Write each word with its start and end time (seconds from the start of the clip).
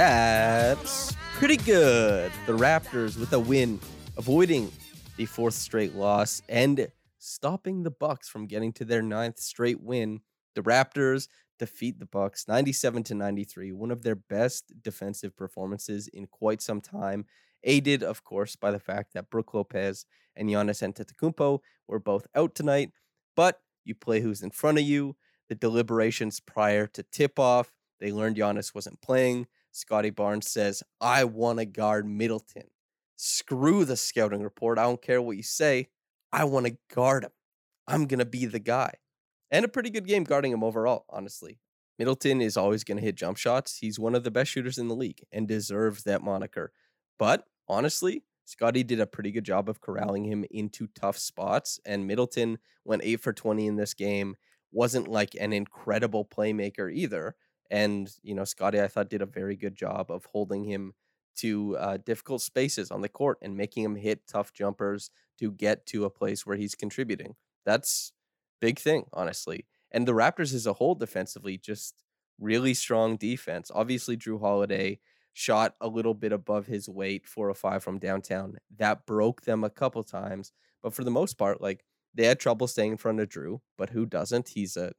that's 0.00 1.14
pretty 1.34 1.58
good. 1.58 2.32
The 2.46 2.56
Raptors 2.56 3.18
with 3.18 3.34
a 3.34 3.38
win, 3.38 3.78
avoiding 4.16 4.72
the 5.18 5.26
fourth 5.26 5.52
straight 5.52 5.94
loss 5.94 6.40
and 6.48 6.90
stopping 7.18 7.82
the 7.82 7.90
Bucks 7.90 8.26
from 8.26 8.46
getting 8.46 8.72
to 8.72 8.86
their 8.86 9.02
ninth 9.02 9.38
straight 9.38 9.82
win. 9.82 10.22
The 10.54 10.62
Raptors 10.62 11.28
defeat 11.58 11.98
the 11.98 12.06
Bucks 12.06 12.48
97 12.48 13.02
to 13.02 13.14
93, 13.14 13.72
one 13.72 13.90
of 13.90 14.02
their 14.02 14.14
best 14.14 14.72
defensive 14.80 15.36
performances 15.36 16.08
in 16.08 16.26
quite 16.28 16.62
some 16.62 16.80
time, 16.80 17.26
aided 17.62 18.02
of 18.02 18.24
course 18.24 18.56
by 18.56 18.70
the 18.70 18.80
fact 18.80 19.12
that 19.12 19.28
Brook 19.28 19.52
Lopez 19.52 20.06
and 20.34 20.48
Giannis 20.48 20.80
Antetokounmpo 20.82 21.58
were 21.86 22.00
both 22.00 22.26
out 22.34 22.54
tonight, 22.54 22.90
but 23.36 23.60
you 23.84 23.94
play 23.94 24.22
who's 24.22 24.42
in 24.42 24.50
front 24.50 24.78
of 24.78 24.84
you. 24.84 25.14
The 25.50 25.56
deliberations 25.56 26.40
prior 26.40 26.86
to 26.86 27.02
tip 27.02 27.38
off 27.38 27.70
they 28.00 28.12
learned 28.12 28.36
Giannis 28.36 28.74
wasn't 28.74 29.00
playing. 29.00 29.46
Scottie 29.72 30.10
Barnes 30.10 30.48
says, 30.48 30.82
I 31.00 31.24
want 31.24 31.58
to 31.58 31.64
guard 31.64 32.06
Middleton. 32.06 32.64
Screw 33.16 33.84
the 33.84 33.96
scouting 33.96 34.42
report. 34.42 34.78
I 34.78 34.84
don't 34.84 35.02
care 35.02 35.20
what 35.20 35.36
you 35.36 35.42
say. 35.42 35.88
I 36.32 36.44
want 36.44 36.66
to 36.66 36.76
guard 36.94 37.24
him. 37.24 37.32
I'm 37.86 38.06
going 38.06 38.18
to 38.18 38.24
be 38.24 38.46
the 38.46 38.58
guy. 38.58 38.94
And 39.50 39.64
a 39.64 39.68
pretty 39.68 39.90
good 39.90 40.06
game 40.06 40.24
guarding 40.24 40.52
him 40.52 40.62
overall, 40.62 41.04
honestly. 41.10 41.58
Middleton 41.98 42.40
is 42.40 42.56
always 42.56 42.84
going 42.84 42.96
to 42.96 43.04
hit 43.04 43.16
jump 43.16 43.36
shots. 43.36 43.78
He's 43.78 43.98
one 43.98 44.14
of 44.14 44.24
the 44.24 44.30
best 44.30 44.50
shooters 44.50 44.78
in 44.78 44.88
the 44.88 44.94
league 44.94 45.22
and 45.32 45.46
deserves 45.46 46.04
that 46.04 46.22
moniker. 46.22 46.72
But 47.18 47.44
honestly, 47.68 48.24
Scottie 48.46 48.84
did 48.84 49.00
a 49.00 49.06
pretty 49.06 49.30
good 49.30 49.44
job 49.44 49.68
of 49.68 49.80
corralling 49.80 50.24
him 50.24 50.44
into 50.50 50.88
tough 50.94 51.18
spots. 51.18 51.78
And 51.84 52.06
Middleton 52.06 52.58
went 52.84 53.02
8 53.04 53.16
for 53.20 53.32
20 53.32 53.66
in 53.66 53.76
this 53.76 53.92
game. 53.92 54.36
Wasn't 54.72 55.08
like 55.08 55.34
an 55.38 55.52
incredible 55.52 56.24
playmaker 56.24 56.90
either. 56.92 57.34
And, 57.70 58.10
you 58.22 58.34
know, 58.34 58.44
Scottie, 58.44 58.80
I 58.80 58.88
thought, 58.88 59.10
did 59.10 59.22
a 59.22 59.26
very 59.26 59.56
good 59.56 59.76
job 59.76 60.10
of 60.10 60.26
holding 60.26 60.64
him 60.64 60.94
to 61.36 61.76
uh, 61.78 61.96
difficult 61.98 62.42
spaces 62.42 62.90
on 62.90 63.00
the 63.00 63.08
court 63.08 63.38
and 63.40 63.56
making 63.56 63.84
him 63.84 63.96
hit 63.96 64.26
tough 64.26 64.52
jumpers 64.52 65.10
to 65.38 65.52
get 65.52 65.86
to 65.86 66.04
a 66.04 66.10
place 66.10 66.44
where 66.44 66.56
he's 66.56 66.74
contributing. 66.74 67.36
That's 67.64 68.12
big 68.60 68.78
thing, 68.78 69.04
honestly. 69.12 69.66
And 69.92 70.06
the 70.06 70.12
Raptors 70.12 70.52
as 70.54 70.66
a 70.66 70.74
whole 70.74 70.94
defensively, 70.94 71.56
just 71.56 72.02
really 72.38 72.74
strong 72.74 73.16
defense. 73.16 73.70
Obviously, 73.74 74.16
Jrue 74.16 74.40
Holiday 74.40 74.98
shot 75.32 75.76
a 75.80 75.88
little 75.88 76.14
bit 76.14 76.32
above 76.32 76.66
his 76.66 76.88
weight, 76.88 77.26
four 77.26 77.48
or 77.48 77.54
five 77.54 77.82
from 77.82 77.98
downtown. 77.98 78.56
That 78.76 79.06
broke 79.06 79.42
them 79.42 79.64
a 79.64 79.70
couple 79.70 80.02
times. 80.02 80.52
But 80.82 80.94
for 80.94 81.04
the 81.04 81.10
most 81.10 81.38
part, 81.38 81.60
like 81.60 81.84
they 82.14 82.24
had 82.24 82.40
trouble 82.40 82.66
staying 82.66 82.92
in 82.92 82.96
front 82.98 83.20
of 83.20 83.28
Jrue, 83.28 83.60
but 83.78 83.90
who 83.90 84.06
doesn't? 84.06 84.48
He's 84.48 84.76
a 84.76 84.92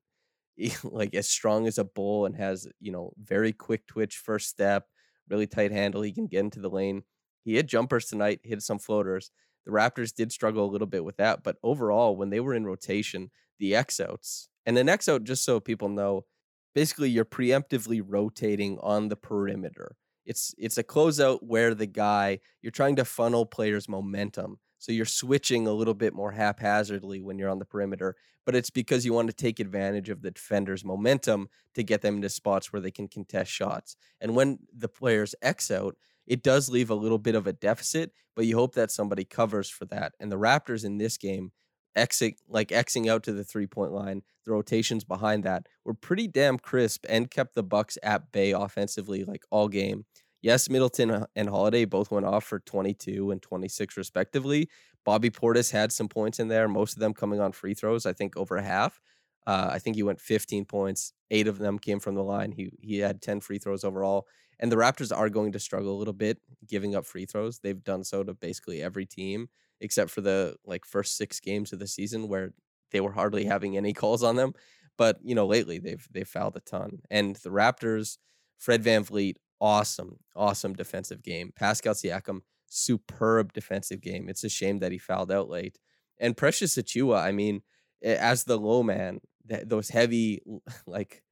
like 0.83 1.15
as 1.15 1.29
strong 1.29 1.67
as 1.67 1.77
a 1.77 1.83
bull 1.83 2.25
and 2.25 2.35
has 2.35 2.67
you 2.79 2.91
know 2.91 3.13
very 3.21 3.53
quick 3.53 3.87
twitch 3.87 4.17
first 4.17 4.49
step, 4.49 4.87
really 5.29 5.47
tight 5.47 5.71
handle. 5.71 6.01
He 6.01 6.11
can 6.11 6.27
get 6.27 6.41
into 6.41 6.59
the 6.59 6.69
lane. 6.69 7.03
He 7.43 7.55
hit 7.55 7.67
jumpers 7.67 8.05
tonight, 8.05 8.41
hit 8.43 8.61
some 8.61 8.79
floaters. 8.79 9.31
The 9.65 9.71
Raptors 9.71 10.13
did 10.13 10.31
struggle 10.31 10.65
a 10.65 10.71
little 10.71 10.87
bit 10.87 11.03
with 11.03 11.17
that, 11.17 11.43
but 11.43 11.57
overall, 11.63 12.15
when 12.15 12.29
they 12.29 12.39
were 12.39 12.55
in 12.55 12.65
rotation, 12.65 13.29
the 13.59 13.75
X 13.75 13.99
outs 13.99 14.49
and 14.65 14.77
an 14.77 14.89
X 14.89 15.07
out, 15.07 15.23
just 15.23 15.43
so 15.43 15.59
people 15.59 15.89
know, 15.89 16.25
basically 16.73 17.09
you're 17.09 17.25
preemptively 17.25 18.01
rotating 18.05 18.77
on 18.81 19.09
the 19.09 19.15
perimeter. 19.15 19.95
It's 20.25 20.53
it's 20.57 20.77
a 20.77 20.83
closeout 20.83 21.39
where 21.41 21.73
the 21.73 21.87
guy 21.87 22.39
you're 22.61 22.71
trying 22.71 22.95
to 22.97 23.05
funnel 23.05 23.45
players' 23.45 23.89
momentum 23.89 24.59
so 24.81 24.91
you're 24.91 25.05
switching 25.05 25.67
a 25.67 25.73
little 25.73 25.93
bit 25.93 26.11
more 26.11 26.31
haphazardly 26.31 27.21
when 27.21 27.37
you're 27.37 27.51
on 27.51 27.59
the 27.59 27.65
perimeter, 27.65 28.15
but 28.47 28.55
it's 28.55 28.71
because 28.71 29.05
you 29.05 29.13
want 29.13 29.27
to 29.27 29.35
take 29.35 29.59
advantage 29.59 30.09
of 30.09 30.23
the 30.23 30.31
defender's 30.31 30.83
momentum 30.83 31.49
to 31.75 31.83
get 31.83 32.01
them 32.01 32.15
into 32.15 32.29
spots 32.29 32.73
where 32.73 32.81
they 32.81 32.89
can 32.89 33.07
contest 33.07 33.51
shots. 33.51 33.95
And 34.19 34.35
when 34.35 34.57
the 34.75 34.87
players 34.87 35.35
X 35.43 35.69
out, 35.69 35.97
it 36.25 36.41
does 36.41 36.67
leave 36.67 36.89
a 36.89 36.95
little 36.95 37.19
bit 37.19 37.35
of 37.35 37.45
a 37.45 37.53
deficit, 37.53 38.11
but 38.35 38.47
you 38.47 38.55
hope 38.55 38.73
that 38.73 38.89
somebody 38.89 39.23
covers 39.23 39.69
for 39.69 39.85
that. 39.85 40.13
And 40.19 40.31
the 40.31 40.39
Raptors 40.39 40.83
in 40.83 40.97
this 40.97 41.15
game, 41.15 41.51
exit 41.95 42.35
like 42.47 42.69
Xing 42.69 43.07
out 43.07 43.21
to 43.23 43.33
the 43.33 43.43
three 43.43 43.67
point 43.67 43.91
line, 43.91 44.23
the 44.45 44.51
rotations 44.51 45.03
behind 45.03 45.43
that 45.43 45.67
were 45.85 45.93
pretty 45.93 46.27
damn 46.27 46.57
crisp 46.57 47.05
and 47.07 47.29
kept 47.29 47.53
the 47.53 47.61
Bucks 47.61 47.99
at 48.01 48.31
bay 48.31 48.51
offensively 48.51 49.25
like 49.25 49.43
all 49.51 49.67
game. 49.67 50.05
Yes, 50.41 50.69
Middleton 50.69 51.25
and 51.35 51.49
Holiday 51.49 51.85
both 51.85 52.09
went 52.11 52.25
off 52.25 52.43
for 52.43 52.59
22 52.59 53.31
and 53.31 53.41
26 53.41 53.95
respectively. 53.97 54.69
Bobby 55.05 55.29
Portis 55.29 55.71
had 55.71 55.91
some 55.91 56.07
points 56.07 56.39
in 56.39 56.47
there, 56.47 56.67
most 56.67 56.93
of 56.93 56.99
them 56.99 57.13
coming 57.13 57.39
on 57.39 57.51
free 57.51 57.73
throws, 57.73 58.05
I 58.05 58.13
think 58.13 58.37
over 58.37 58.59
half. 58.59 58.99
Uh, 59.47 59.69
I 59.71 59.79
think 59.79 59.95
he 59.95 60.03
went 60.03 60.21
15 60.21 60.65
points. 60.65 61.13
Eight 61.31 61.47
of 61.47 61.57
them 61.57 61.79
came 61.79 61.99
from 61.99 62.15
the 62.15 62.23
line. 62.23 62.51
He 62.51 62.71
he 62.79 62.99
had 62.99 63.21
10 63.21 63.41
free 63.41 63.57
throws 63.57 63.83
overall. 63.83 64.27
And 64.59 64.71
the 64.71 64.75
Raptors 64.75 65.15
are 65.15 65.29
going 65.29 65.51
to 65.53 65.59
struggle 65.59 65.95
a 65.95 65.97
little 65.97 66.13
bit 66.13 66.37
giving 66.67 66.93
up 66.95 67.05
free 67.05 67.25
throws. 67.25 67.59
They've 67.59 67.83
done 67.83 68.03
so 68.03 68.23
to 68.23 68.33
basically 68.35 68.81
every 68.81 69.05
team 69.05 69.49
except 69.79 70.11
for 70.11 70.21
the 70.21 70.55
like 70.63 70.85
first 70.85 71.17
six 71.17 71.39
games 71.39 71.73
of 71.73 71.79
the 71.79 71.87
season 71.87 72.27
where 72.27 72.53
they 72.91 73.01
were 73.01 73.13
hardly 73.13 73.45
having 73.45 73.75
any 73.77 73.93
calls 73.93 74.21
on 74.21 74.35
them. 74.35 74.53
But 74.97 75.17
you 75.23 75.33
know, 75.33 75.47
lately 75.47 75.79
they've 75.79 76.07
they've 76.11 76.27
fouled 76.27 76.55
a 76.57 76.59
ton. 76.59 77.01
And 77.09 77.35
the 77.37 77.49
Raptors, 77.49 78.17
Fred 78.59 78.83
VanVleet, 78.83 79.35
awesome, 79.61 80.17
awesome 80.35 80.73
defensive 80.73 81.21
game. 81.21 81.53
Pascal 81.55 81.93
Siakam, 81.93 82.41
superb 82.67 83.53
defensive 83.53 84.01
game. 84.01 84.27
It's 84.27 84.43
a 84.43 84.49
shame 84.49 84.79
that 84.79 84.91
he 84.91 84.97
fouled 84.97 85.31
out 85.31 85.49
late. 85.49 85.79
And 86.19 86.35
Precious 86.35 86.75
Achiuwa, 86.75 87.21
I 87.21 87.31
mean, 87.31 87.61
as 88.03 88.43
the 88.43 88.57
low 88.57 88.83
man, 88.83 89.21
those 89.45 89.89
heavy 89.89 90.41
like 90.87 91.23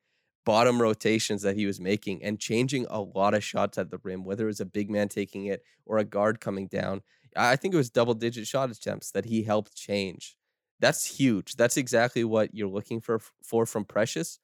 bottom 0.45 0.81
rotations 0.81 1.41
that 1.41 1.56
he 1.56 1.66
was 1.66 1.79
making 1.79 2.23
and 2.23 2.40
changing 2.40 2.85
a 2.90 3.01
lot 3.01 3.34
of 3.34 3.43
shots 3.43 3.78
at 3.78 3.90
the 3.91 3.99
rim, 4.03 4.23
whether 4.23 4.46
it 4.46 4.47
was 4.47 4.61
a 4.61 4.66
big 4.66 4.90
man 4.90 5.09
taking 5.09 5.46
it 5.46 5.64
or 5.85 5.97
a 5.97 6.05
guard 6.05 6.40
coming 6.40 6.67
down. 6.67 7.02
I 7.35 7.55
think 7.55 7.73
it 7.73 7.78
was 7.78 7.90
double 7.90 8.14
digit 8.14 8.47
shot 8.47 8.72
attempts 8.72 9.11
that 9.11 9.26
he 9.26 9.43
helped 9.43 9.76
change. 9.76 10.35
That's 10.79 11.05
huge. 11.05 11.55
That's 11.55 11.78
exactly 11.78 12.23
what 12.23 12.53
you're 12.53 12.70
looking 12.70 13.02
for 13.02 13.20
for 13.43 13.66
from 13.66 13.85
Precious. 13.85 14.40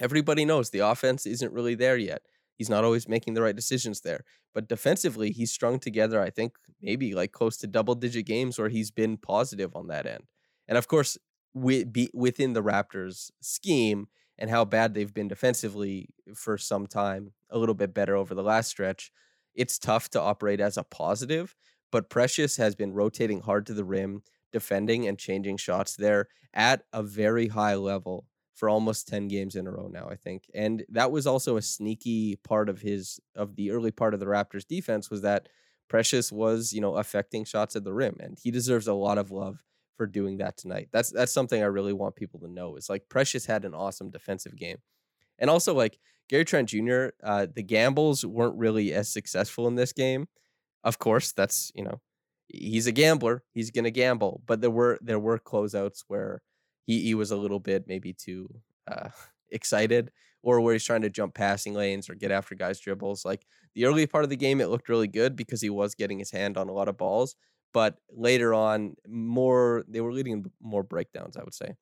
Everybody 0.00 0.44
knows 0.44 0.70
the 0.70 0.80
offense 0.80 1.26
isn't 1.26 1.52
really 1.52 1.74
there 1.74 1.98
yet. 1.98 2.22
He's 2.62 2.70
not 2.70 2.84
always 2.84 3.08
making 3.08 3.34
the 3.34 3.42
right 3.42 3.56
decisions 3.56 4.02
there. 4.02 4.22
But 4.54 4.68
defensively, 4.68 5.32
he's 5.32 5.50
strung 5.50 5.80
together, 5.80 6.22
I 6.22 6.30
think, 6.30 6.52
maybe 6.80 7.12
like 7.12 7.32
close 7.32 7.56
to 7.56 7.66
double 7.66 7.96
digit 7.96 8.24
games 8.24 8.56
where 8.56 8.68
he's 8.68 8.92
been 8.92 9.16
positive 9.16 9.74
on 9.74 9.88
that 9.88 10.06
end. 10.06 10.28
And 10.68 10.78
of 10.78 10.86
course, 10.86 11.18
within 11.54 12.52
the 12.52 12.62
Raptors 12.62 13.32
scheme 13.40 14.06
and 14.38 14.48
how 14.48 14.64
bad 14.64 14.94
they've 14.94 15.12
been 15.12 15.26
defensively 15.26 16.10
for 16.36 16.56
some 16.56 16.86
time, 16.86 17.32
a 17.50 17.58
little 17.58 17.74
bit 17.74 17.92
better 17.92 18.14
over 18.14 18.32
the 18.32 18.44
last 18.44 18.68
stretch, 18.68 19.10
it's 19.56 19.76
tough 19.76 20.08
to 20.10 20.20
operate 20.20 20.60
as 20.60 20.76
a 20.76 20.84
positive. 20.84 21.56
But 21.90 22.10
Precious 22.10 22.58
has 22.58 22.76
been 22.76 22.92
rotating 22.92 23.40
hard 23.40 23.66
to 23.66 23.74
the 23.74 23.84
rim, 23.84 24.22
defending 24.52 25.08
and 25.08 25.18
changing 25.18 25.56
shots 25.56 25.96
there 25.96 26.28
at 26.54 26.84
a 26.92 27.02
very 27.02 27.48
high 27.48 27.74
level 27.74 28.26
for 28.54 28.68
almost 28.68 29.08
10 29.08 29.28
games 29.28 29.56
in 29.56 29.66
a 29.66 29.70
row 29.70 29.88
now, 29.88 30.08
I 30.10 30.16
think. 30.16 30.44
And 30.54 30.84
that 30.90 31.10
was 31.10 31.26
also 31.26 31.56
a 31.56 31.62
sneaky 31.62 32.36
part 32.36 32.68
of 32.68 32.80
his 32.80 33.20
of 33.34 33.56
the 33.56 33.70
early 33.70 33.90
part 33.90 34.14
of 34.14 34.20
the 34.20 34.26
Raptors 34.26 34.66
defense 34.66 35.10
was 35.10 35.22
that 35.22 35.48
Precious 35.88 36.30
was, 36.32 36.72
you 36.72 36.80
know, 36.80 36.96
affecting 36.96 37.44
shots 37.44 37.76
at 37.76 37.84
the 37.84 37.92
rim 37.92 38.16
and 38.20 38.38
he 38.40 38.50
deserves 38.50 38.86
a 38.86 38.94
lot 38.94 39.18
of 39.18 39.30
love 39.30 39.62
for 39.96 40.06
doing 40.06 40.38
that 40.38 40.56
tonight. 40.56 40.88
That's 40.92 41.10
that's 41.10 41.32
something 41.32 41.62
I 41.62 41.66
really 41.66 41.92
want 41.92 42.16
people 42.16 42.40
to 42.40 42.48
know. 42.48 42.76
Is 42.76 42.88
like 42.88 43.08
Precious 43.08 43.46
had 43.46 43.64
an 43.64 43.74
awesome 43.74 44.10
defensive 44.10 44.56
game. 44.56 44.78
And 45.38 45.50
also 45.50 45.74
like 45.74 45.98
Gary 46.28 46.44
Trent 46.44 46.68
Jr., 46.68 47.08
uh, 47.22 47.46
the 47.54 47.62
gambles 47.62 48.24
weren't 48.24 48.56
really 48.56 48.92
as 48.92 49.12
successful 49.12 49.66
in 49.68 49.74
this 49.74 49.92
game. 49.92 50.28
Of 50.84 50.98
course, 50.98 51.32
that's, 51.32 51.70
you 51.74 51.84
know, 51.84 52.00
he's 52.48 52.86
a 52.86 52.92
gambler. 52.92 53.44
He's 53.52 53.70
going 53.70 53.84
to 53.84 53.90
gamble, 53.90 54.42
but 54.46 54.60
there 54.60 54.70
were 54.70 54.98
there 55.02 55.18
were 55.18 55.38
closeouts 55.38 56.04
where 56.08 56.42
he 56.84 57.02
he 57.02 57.14
was 57.14 57.30
a 57.30 57.36
little 57.36 57.60
bit 57.60 57.86
maybe 57.86 58.12
too 58.12 58.48
uh, 58.88 59.08
excited 59.50 60.10
or 60.42 60.60
where 60.60 60.72
he's 60.72 60.84
trying 60.84 61.02
to 61.02 61.10
jump 61.10 61.34
passing 61.34 61.72
lanes 61.74 62.10
or 62.10 62.14
get 62.14 62.32
after 62.32 62.54
guys 62.54 62.80
dribbles. 62.80 63.24
Like 63.24 63.46
the 63.74 63.84
early 63.86 64.06
part 64.06 64.24
of 64.24 64.30
the 64.30 64.36
game, 64.36 64.60
it 64.60 64.68
looked 64.68 64.88
really 64.88 65.06
good 65.06 65.36
because 65.36 65.60
he 65.60 65.70
was 65.70 65.94
getting 65.94 66.18
his 66.18 66.32
hand 66.32 66.56
on 66.58 66.68
a 66.68 66.72
lot 66.72 66.88
of 66.88 66.96
balls. 66.96 67.36
But 67.72 67.96
later 68.10 68.52
on, 68.52 68.96
more 69.08 69.84
they 69.88 70.00
were 70.00 70.12
leading 70.12 70.50
more 70.60 70.82
breakdowns, 70.82 71.36
I 71.36 71.44
would 71.44 71.54
say. 71.54 71.76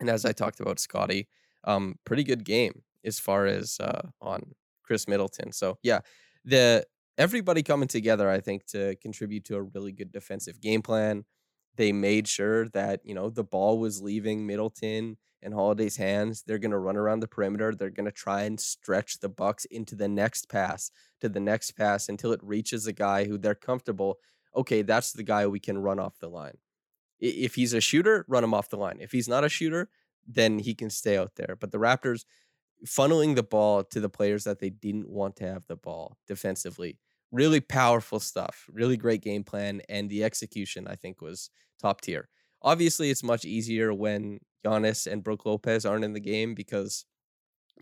And 0.00 0.10
as 0.10 0.24
I 0.24 0.32
talked 0.32 0.60
about 0.60 0.78
Scottie, 0.78 1.28
um, 1.64 1.96
pretty 2.04 2.24
good 2.24 2.44
game 2.44 2.82
as 3.04 3.18
far 3.18 3.46
as 3.46 3.78
uh, 3.80 4.08
on 4.20 4.54
Khris 4.82 5.08
Middleton. 5.08 5.52
So 5.52 5.78
yeah, 5.82 6.00
the 6.44 6.84
everybody 7.16 7.62
coming 7.62 7.88
together, 7.88 8.28
I 8.28 8.40
think, 8.40 8.66
to 8.66 8.96
contribute 8.96 9.44
to 9.46 9.56
a 9.56 9.62
really 9.62 9.92
good 9.92 10.12
defensive 10.12 10.60
game 10.60 10.82
plan. 10.82 11.24
They 11.76 11.92
made 11.92 12.28
sure 12.28 12.68
that, 12.68 13.00
you 13.04 13.14
know, 13.14 13.30
the 13.30 13.44
ball 13.44 13.78
was 13.78 14.00
leaving 14.02 14.46
Middleton 14.46 15.16
and 15.42 15.52
Holiday's 15.52 15.96
hands. 15.96 16.42
They're 16.46 16.58
going 16.58 16.70
to 16.70 16.78
run 16.78 16.96
around 16.96 17.20
the 17.20 17.28
perimeter. 17.28 17.74
They're 17.74 17.90
going 17.90 18.06
to 18.06 18.12
try 18.12 18.42
and 18.42 18.58
stretch 18.58 19.20
the 19.20 19.28
Bucks 19.28 19.64
into 19.66 19.94
the 19.94 20.08
next 20.08 20.48
pass, 20.48 20.90
to 21.20 21.28
the 21.28 21.40
next 21.40 21.72
pass 21.72 22.08
until 22.08 22.32
it 22.32 22.42
reaches 22.42 22.86
a 22.86 22.92
guy 22.92 23.24
who 23.24 23.38
they're 23.38 23.54
comfortable. 23.54 24.18
Okay, 24.56 24.82
that's 24.82 25.12
the 25.12 25.24
guy 25.24 25.46
we 25.46 25.60
can 25.60 25.78
run 25.78 25.98
off 25.98 26.18
the 26.20 26.28
line. 26.28 26.58
If 27.20 27.54
he's 27.54 27.74
a 27.74 27.80
shooter, 27.80 28.24
run 28.28 28.44
him 28.44 28.54
off 28.54 28.68
the 28.68 28.76
line. 28.76 28.98
If 29.00 29.12
he's 29.12 29.28
not 29.28 29.44
a 29.44 29.48
shooter, 29.48 29.88
then 30.26 30.58
he 30.60 30.74
can 30.74 30.90
stay 30.90 31.18
out 31.18 31.32
there. 31.36 31.56
But 31.58 31.72
the 31.72 31.78
Raptors 31.78 32.24
funneling 32.86 33.34
the 33.34 33.42
ball 33.42 33.82
to 33.84 34.00
the 34.00 34.08
players 34.08 34.44
that 34.44 34.58
they 34.58 34.70
didn't 34.70 35.08
want 35.08 35.36
to 35.36 35.46
have 35.46 35.66
the 35.66 35.76
ball 35.76 36.18
defensively 36.26 36.98
really 37.34 37.60
powerful 37.60 38.20
stuff. 38.20 38.64
Really 38.72 38.96
great 38.96 39.20
game 39.20 39.44
plan, 39.44 39.82
and 39.88 40.08
the 40.08 40.24
execution 40.24 40.86
I 40.88 40.94
think 40.94 41.20
was 41.20 41.50
top 41.82 42.00
tier. 42.00 42.28
Obviously, 42.62 43.10
it's 43.10 43.22
much 43.22 43.44
easier 43.44 43.92
when 43.92 44.38
Giannis 44.64 45.10
and 45.10 45.22
Brook 45.22 45.44
Lopez 45.44 45.84
aren't 45.84 46.04
in 46.04 46.14
the 46.14 46.20
game 46.20 46.54
because 46.54 47.04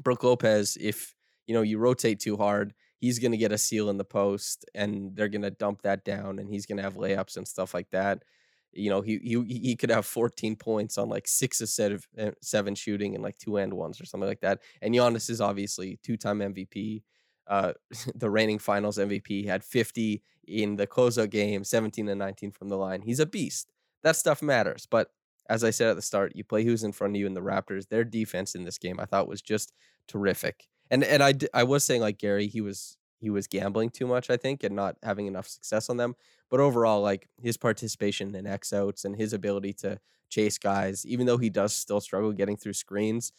Brook 0.02 0.25
Lopez, 0.25 0.76
if 0.81 1.14
you 1.46 1.54
know 1.54 1.62
you 1.62 1.78
rotate 1.78 2.19
too 2.19 2.37
hard, 2.37 2.72
he's 2.99 3.19
gonna 3.19 3.37
get 3.37 3.52
a 3.52 3.58
seal 3.58 3.90
in 3.90 3.99
the 3.99 4.04
post, 4.04 4.64
and 4.75 5.14
they're 5.14 5.28
gonna 5.28 5.50
dump 5.50 5.82
that 5.82 6.05
down, 6.05 6.38
and 6.38 6.50
he's 6.50 6.66
gonna 6.66 6.82
have 6.82 6.94
layups 6.94 7.37
and 7.37 7.46
stuff 7.46 7.75
like 7.75 7.90
that. 7.90 8.25
You 8.72 8.88
know, 8.88 9.02
he 9.02 9.19
he 9.19 9.44
he 9.44 9.76
could 9.76 9.90
have 9.90 10.06
14 10.06 10.56
points 10.56 10.96
on 10.96 11.10
like 11.10 11.28
six 11.28 11.60
of 11.60 12.06
eh, 12.16 12.31
seven 12.40 12.75
shooting 12.75 13.14
and 13.14 13.22
like 13.22 13.38
two 13.38 13.58
and 13.58 13.75
ones 13.75 14.00
or 14.00 14.06
something 14.06 14.28
like 14.28 14.40
that. 14.40 14.60
And 14.81 14.94
Giannis 14.94 15.28
is 15.28 15.43
obviously 15.43 15.98
two 16.02 16.16
time 16.16 16.38
MVP 16.38 17.02
uh, 17.46 17.72
the 18.14 18.30
reigning 18.30 18.58
finals 18.58 18.98
MVP, 18.98 19.46
had 19.46 19.64
50 19.64 20.22
in 20.46 20.76
the 20.76 20.86
closeout 20.86 21.30
game, 21.30 21.64
17 21.64 22.08
and 22.08 22.18
19 22.18 22.50
from 22.52 22.68
the 22.68 22.76
line. 22.76 23.02
He's 23.02 23.20
a 23.20 23.26
beast. 23.26 23.70
That 24.02 24.16
stuff 24.16 24.42
matters. 24.42 24.86
But 24.90 25.10
as 25.48 25.64
I 25.64 25.70
said 25.70 25.88
at 25.88 25.96
the 25.96 26.02
start, 26.02 26.32
you 26.34 26.44
play 26.44 26.64
who's 26.64 26.84
in 26.84 26.92
front 26.92 27.14
of 27.14 27.20
you 27.20 27.26
in 27.26 27.34
the 27.34 27.40
Raptors. 27.40 27.88
Their 27.88 28.04
defense 28.04 28.54
in 28.54 28.64
this 28.64 28.78
game, 28.78 28.98
I 28.98 29.04
thought, 29.04 29.28
was 29.28 29.42
just 29.42 29.72
terrific. 30.08 30.68
And 30.90 31.04
and 31.04 31.22
I 31.22 31.34
I 31.54 31.64
was 31.64 31.84
saying 31.84 32.00
like 32.00 32.18
Gary, 32.18 32.46
he 32.46 32.60
was 32.60 32.96
he 33.18 33.30
was 33.30 33.46
gambling 33.46 33.90
too 33.90 34.06
much, 34.06 34.30
I 34.30 34.36
think, 34.36 34.64
and 34.64 34.74
not 34.74 34.96
having 35.02 35.26
enough 35.26 35.46
success 35.46 35.88
on 35.88 35.96
them. 35.96 36.14
But 36.50 36.60
overall, 36.60 37.00
like 37.00 37.28
his 37.40 37.56
participation 37.56 38.34
in 38.34 38.46
X 38.46 38.72
outs 38.72 39.04
and 39.04 39.16
his 39.16 39.32
ability 39.32 39.74
to 39.74 39.98
chase 40.28 40.58
guys, 40.58 41.06
even 41.06 41.26
though 41.26 41.38
he 41.38 41.50
does 41.50 41.74
still 41.74 42.00
struggle 42.00 42.32
getting 42.32 42.56
through 42.56 42.72
screens, 42.72 43.32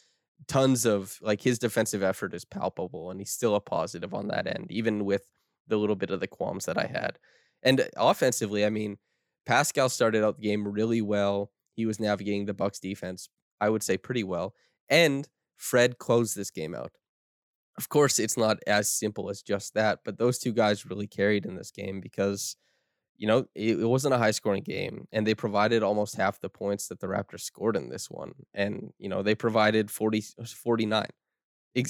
tons 0.48 0.86
of 0.86 1.18
like 1.22 1.42
his 1.42 1.60
defensive 1.60 2.04
effort 2.04 2.34
is 2.34 2.46
palpable 2.46 3.10
and 3.12 3.20
he's 3.20 3.32
still 3.32 3.56
a 3.56 3.62
positive 3.62 4.14
on 4.14 4.28
that 4.28 4.48
end, 4.48 4.68
even 4.70 5.06
with 5.06 5.28
the 5.68 5.78
little 5.78 5.96
bit 5.96 6.10
of 6.10 6.20
the 6.20 6.28
qualms 6.28 6.66
that 6.66 6.78
I 6.78 6.86
had. 6.86 7.20
And 7.62 7.88
offensively, 7.96 8.66
I 8.66 8.70
mean, 8.70 8.98
Pascal 9.46 9.90
started 9.90 10.24
out 10.24 10.38
the 10.38 10.44
game 10.44 10.68
really 10.68 11.02
well. 11.02 11.52
He 11.76 11.86
was 11.86 12.00
navigating 12.00 12.46
the 12.46 12.54
Bucks 12.54 12.80
defense, 12.80 13.30
I 13.62 13.70
would 13.70 13.84
say, 13.84 13.98
pretty 13.98 14.24
well. 14.24 14.54
And 14.90 15.28
Fred 15.56 15.98
closed 15.98 16.36
this 16.36 16.52
game 16.52 16.76
out. 16.76 16.92
Of 17.78 17.90
course, 17.90 18.20
it's 18.20 18.38
not 18.38 18.58
as 18.68 18.92
simple 18.92 19.30
as 19.30 19.42
just 19.42 19.74
that, 19.74 20.00
but 20.06 20.18
those 20.18 20.38
two 20.38 20.52
guys 20.52 20.86
really 20.86 21.08
carried 21.08 21.46
in 21.46 21.56
this 21.56 21.72
game 21.72 22.02
because 22.02 22.56
you 23.24 23.28
know, 23.28 23.46
it, 23.56 23.80
it, 23.80 23.86
wasn't 23.86 24.14
a 24.14 24.18
high 24.18 24.32
scoring 24.32 24.64
game, 24.64 25.08
and 25.14 25.26
they 25.26 25.34
provided 25.34 25.82
almost 25.82 26.18
half 26.18 26.42
the 26.42 26.50
points 26.50 26.90
that 26.90 27.00
the 27.00 27.08
Raptors 27.08 27.40
scored 27.40 27.78
in 27.78 27.88
this 27.88 28.12
one. 28.12 28.34
And, 28.54 28.92
you 29.00 29.08
know, 29.08 29.24
they 29.24 29.34
provided 29.34 29.90
40, 29.90 30.26
uh, 30.42 30.44
49. 30.44 31.06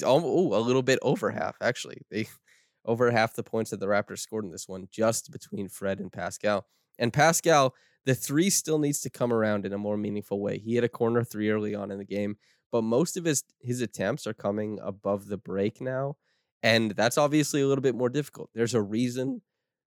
Oh, 0.04 0.56
a 0.56 0.62
little 0.62 0.84
bit 0.84 1.00
over 1.02 1.32
half, 1.32 1.56
actually. 1.60 2.02
They 2.08 2.28
over 2.84 3.10
half 3.10 3.34
the 3.34 3.42
points 3.42 3.72
that 3.72 3.80
the 3.80 3.88
Raptors 3.88 4.20
scored 4.20 4.44
in 4.44 4.52
this 4.52 4.68
one, 4.68 4.86
just 4.92 5.32
between 5.32 5.68
Fred 5.68 5.98
and 5.98 6.12
Pascal. 6.12 6.66
And 7.00 7.12
Pascal, 7.12 7.74
the 8.04 8.14
three 8.14 8.48
still 8.48 8.78
needs 8.78 9.00
to 9.00 9.10
come 9.10 9.32
around 9.32 9.66
in 9.66 9.72
a 9.72 9.78
more 9.78 9.96
meaningful 9.96 10.40
way. 10.40 10.58
He 10.58 10.76
had 10.76 10.84
a 10.84 10.88
corner 10.88 11.24
three 11.24 11.50
early 11.50 11.74
on 11.74 11.90
in 11.90 11.98
the 11.98 12.04
game, 12.04 12.36
but 12.70 12.82
most 12.82 13.16
of 13.16 13.24
his 13.24 13.42
his 13.58 13.80
attempts 13.80 14.24
are 14.28 14.34
coming 14.34 14.78
above 14.80 15.26
the 15.26 15.36
break 15.36 15.80
now. 15.80 16.14
And 16.62 16.92
that's 16.92 17.18
obviously 17.18 17.60
a 17.60 17.66
little 17.66 17.82
bit 17.82 17.96
more 17.96 18.08
difficult. 18.08 18.50
There's 18.54 18.74
a 18.74 18.80
reason 18.80 19.42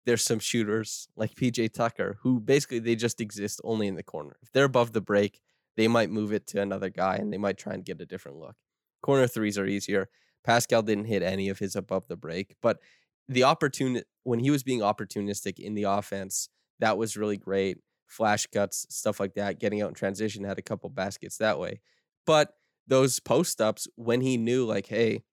there's 0.07 0.23
some 0.23 0.39
shooters 0.39 1.09
like 1.17 1.35
PJ 1.35 1.75
Tucker 1.75 2.17
who 2.23 2.41
basically 2.41 2.79
they 2.79 2.95
just 2.95 3.21
exist 3.21 3.61
only 3.65 3.89
in 3.89 3.97
the 3.97 4.03
corner. 4.03 4.37
If 4.43 4.53
they're 4.53 4.65
above 4.65 4.93
the 4.93 5.01
break, 5.01 5.41
they 5.77 5.89
might 5.89 6.11
move 6.11 6.33
it 6.33 6.47
to 6.49 6.63
another 6.63 6.89
guy 6.89 7.17
and 7.17 7.33
they 7.33 7.39
might 7.39 7.59
try 7.59 7.75
and 7.75 7.85
get 7.85 8.01
a 8.01 8.07
different 8.07 8.39
look. 8.39 8.55
Corner 9.03 9.27
threes 9.27 9.59
are 9.59 9.67
easier. 9.67 10.09
Pascal 10.45 10.83
didn't 10.83 11.07
hit 11.07 11.23
any 11.23 11.49
of 11.49 11.59
his 11.59 11.75
above 11.75 12.07
the 12.07 12.17
break, 12.17 12.55
but 12.63 12.79
the 13.29 13.43
opportunity 13.43 14.07
when 14.23 14.39
he 14.39 14.51
was 14.51 14.63
being 14.63 14.81
opportunistic 14.81 15.59
in 15.59 15.75
the 15.75 15.83
offense, 15.83 16.49
that 16.79 16.97
was 16.97 17.17
really 17.17 17.37
great. 17.37 17.79
Flash 18.07 18.47
cuts, 18.47 18.87
stuff 18.89 19.19
like 19.19 19.35
that, 19.35 19.59
getting 19.59 19.83
out 19.83 19.89
in 19.89 19.95
transition, 19.95 20.45
had 20.45 20.59
a 20.59 20.63
couple 20.63 20.89
baskets 20.89 21.39
that 21.39 21.59
way. 21.59 21.81
But 22.25 22.53
those 22.87 23.19
post 23.19 23.61
ups, 23.61 23.89
when 23.97 24.21
he 24.21 24.37
knew, 24.37 24.65
like, 24.65 24.87
hey, 24.87 25.25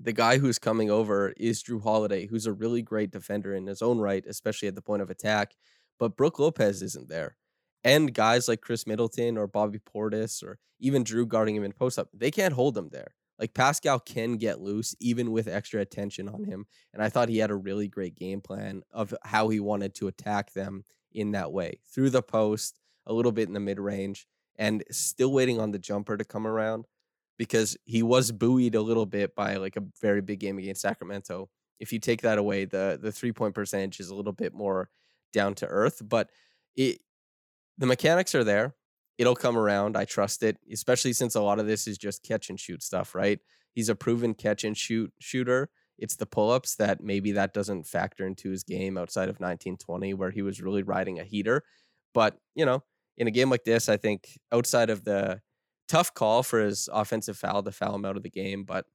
the 0.00 0.12
guy 0.12 0.38
who's 0.38 0.58
coming 0.58 0.90
over 0.90 1.32
is 1.36 1.62
Jrue 1.62 1.82
Holiday, 1.82 2.26
who's 2.26 2.46
a 2.46 2.52
really 2.52 2.82
great 2.82 3.10
defender 3.10 3.54
in 3.54 3.66
his 3.66 3.82
own 3.82 3.98
right, 3.98 4.24
especially 4.26 4.68
at 4.68 4.74
the 4.74 4.82
point 4.82 5.02
of 5.02 5.10
attack. 5.10 5.52
But 5.98 6.16
Brook 6.16 6.38
Lopez 6.38 6.82
isn't 6.82 7.08
there. 7.08 7.36
And 7.84 8.14
guys 8.14 8.48
like 8.48 8.60
Khris 8.60 8.86
Middleton 8.86 9.36
or 9.36 9.46
Bobby 9.46 9.78
Portis 9.78 10.42
or 10.42 10.58
even 10.80 11.04
Jrue 11.04 11.26
guarding 11.26 11.56
him 11.56 11.64
in 11.64 11.72
post 11.72 11.98
up, 11.98 12.08
they 12.12 12.30
can't 12.30 12.54
hold 12.54 12.76
him 12.76 12.90
there. 12.92 13.14
Like 13.38 13.54
Pascal 13.54 14.00
can 14.00 14.36
get 14.36 14.60
loose 14.60 14.94
even 15.00 15.30
with 15.30 15.48
extra 15.48 15.80
attention 15.80 16.28
on 16.28 16.44
him. 16.44 16.66
And 16.92 17.02
I 17.02 17.08
thought 17.08 17.28
he 17.28 17.38
had 17.38 17.50
a 17.50 17.56
really 17.56 17.88
great 17.88 18.16
game 18.16 18.40
plan 18.40 18.82
of 18.92 19.14
how 19.22 19.48
he 19.48 19.60
wanted 19.60 19.94
to 19.96 20.08
attack 20.08 20.52
them 20.52 20.84
in 21.12 21.32
that 21.32 21.52
way 21.52 21.80
through 21.92 22.10
the 22.10 22.22
post, 22.22 22.78
a 23.06 23.12
little 23.12 23.32
bit 23.32 23.48
in 23.48 23.54
the 23.54 23.60
mid 23.60 23.78
range, 23.78 24.26
and 24.56 24.82
still 24.90 25.32
waiting 25.32 25.60
on 25.60 25.70
the 25.70 25.78
jumper 25.78 26.16
to 26.16 26.24
come 26.24 26.46
around 26.46 26.86
because 27.38 27.76
he 27.84 28.02
was 28.02 28.32
buoyed 28.32 28.74
a 28.74 28.82
little 28.82 29.06
bit 29.06 29.34
by 29.34 29.56
like 29.56 29.76
a 29.76 29.84
very 30.02 30.20
big 30.20 30.40
game 30.40 30.58
against 30.58 30.82
Sacramento. 30.82 31.48
If 31.80 31.92
you 31.92 32.00
take 32.00 32.22
that 32.22 32.38
away, 32.38 32.64
the 32.64 32.98
the 33.00 33.12
three 33.12 33.32
point 33.32 33.54
percentage 33.54 34.00
is 34.00 34.10
a 34.10 34.14
little 34.14 34.32
bit 34.32 34.52
more 34.52 34.90
down 35.32 35.54
to 35.56 35.66
earth, 35.66 36.02
but 36.04 36.30
it 36.76 37.00
the 37.78 37.86
mechanics 37.86 38.34
are 38.34 38.44
there. 38.44 38.74
It'll 39.16 39.36
come 39.36 39.56
around. 39.56 39.96
I 39.96 40.04
trust 40.04 40.42
it, 40.42 40.58
especially 40.72 41.12
since 41.12 41.34
a 41.34 41.40
lot 41.40 41.58
of 41.58 41.66
this 41.66 41.86
is 41.86 41.98
just 41.98 42.22
catch 42.22 42.50
and 42.50 42.58
shoot 42.58 42.82
stuff, 42.82 43.14
right? 43.14 43.40
He's 43.74 43.88
a 43.88 43.94
proven 43.94 44.34
catch 44.34 44.64
and 44.64 44.76
shoot 44.76 45.12
shooter. 45.20 45.70
It's 45.98 46.16
the 46.16 46.26
pull-ups 46.26 46.76
that 46.76 47.02
maybe 47.02 47.32
that 47.32 47.52
doesn't 47.52 47.86
factor 47.86 48.26
into 48.26 48.50
his 48.50 48.62
game 48.62 48.96
outside 48.96 49.28
of 49.28 49.40
1920 49.40 50.14
where 50.14 50.30
he 50.30 50.42
was 50.42 50.60
really 50.60 50.84
riding 50.84 51.18
a 51.18 51.24
heater. 51.24 51.64
But, 52.14 52.38
you 52.54 52.64
know, 52.64 52.84
in 53.16 53.26
a 53.26 53.32
game 53.32 53.50
like 53.50 53.64
this, 53.64 53.88
I 53.88 53.96
think 53.96 54.28
outside 54.52 54.90
of 54.90 55.04
the 55.04 55.40
tough 55.88 56.14
call 56.14 56.42
for 56.42 56.60
his 56.60 56.88
offensive 56.92 57.36
foul 57.36 57.62
to 57.62 57.72
foul 57.72 57.94
him 57.94 58.04
out 58.04 58.16
of 58.16 58.22
the 58.22 58.30
game, 58.30 58.64
but 58.64 58.86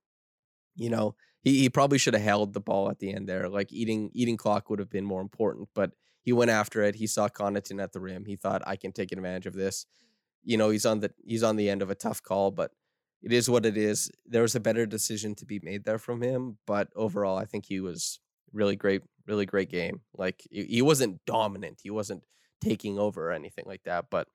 you 0.76 0.90
know, 0.90 1.16
he, 1.42 1.60
he 1.60 1.70
probably 1.70 1.98
should 1.98 2.14
have 2.14 2.24
held 2.24 2.54
the 2.54 2.60
ball 2.60 2.90
at 2.90 3.00
the 3.00 3.14
end 3.14 3.28
there. 3.28 3.50
Like 3.50 3.72
eating 3.72 4.10
eating 4.14 4.38
clock 4.38 4.70
would 4.70 4.80
have 4.80 4.90
been 4.90 5.06
more 5.06 5.22
important, 5.22 5.70
but 5.76 5.92
he 6.22 6.32
went 6.32 6.52
after 6.52 6.82
it. 6.84 6.96
He 6.96 7.08
saw 7.08 7.28
Connaughton 7.28 7.82
at 7.82 7.92
the 7.92 8.00
rim. 8.00 8.26
He 8.26 8.36
thought 8.36 8.62
I 8.66 8.76
can 8.76 8.92
take 8.92 9.12
advantage 9.12 9.46
of 9.46 9.54
this. 9.54 9.86
You 10.44 10.58
know, 10.58 10.70
he's 10.70 10.86
on 10.86 11.00
the 11.00 11.12
he's 11.26 11.44
on 11.44 11.58
the 11.58 11.70
end 11.70 11.82
of 11.82 11.90
a 11.90 11.96
tough 11.96 12.22
call, 12.22 12.52
but 12.52 12.72
it 13.22 13.32
is 13.32 13.50
what 13.50 13.66
it 13.66 13.78
is. 13.78 14.12
There 14.26 14.42
was 14.42 14.56
a 14.56 14.60
better 14.60 14.86
decision 14.86 15.36
to 15.36 15.46
be 15.46 15.60
made 15.62 15.86
there 15.86 16.00
from 16.00 16.22
him, 16.22 16.58
but 16.66 16.90
overall, 16.96 17.38
I 17.38 17.46
think 17.46 17.66
he 17.66 17.80
was 17.80 18.20
really 18.52 18.76
great, 18.76 19.02
really 19.28 19.46
great 19.46 19.70
game. 19.70 20.02
Like 20.16 20.44
he 20.50 20.82
wasn't 20.82 21.26
dominant, 21.26 21.80
he 21.84 21.90
wasn't 21.90 22.24
taking 22.62 22.98
over 22.98 23.30
or 23.30 23.32
anything 23.34 23.66
like 23.68 23.84
that, 23.84 24.06
but 24.10 24.28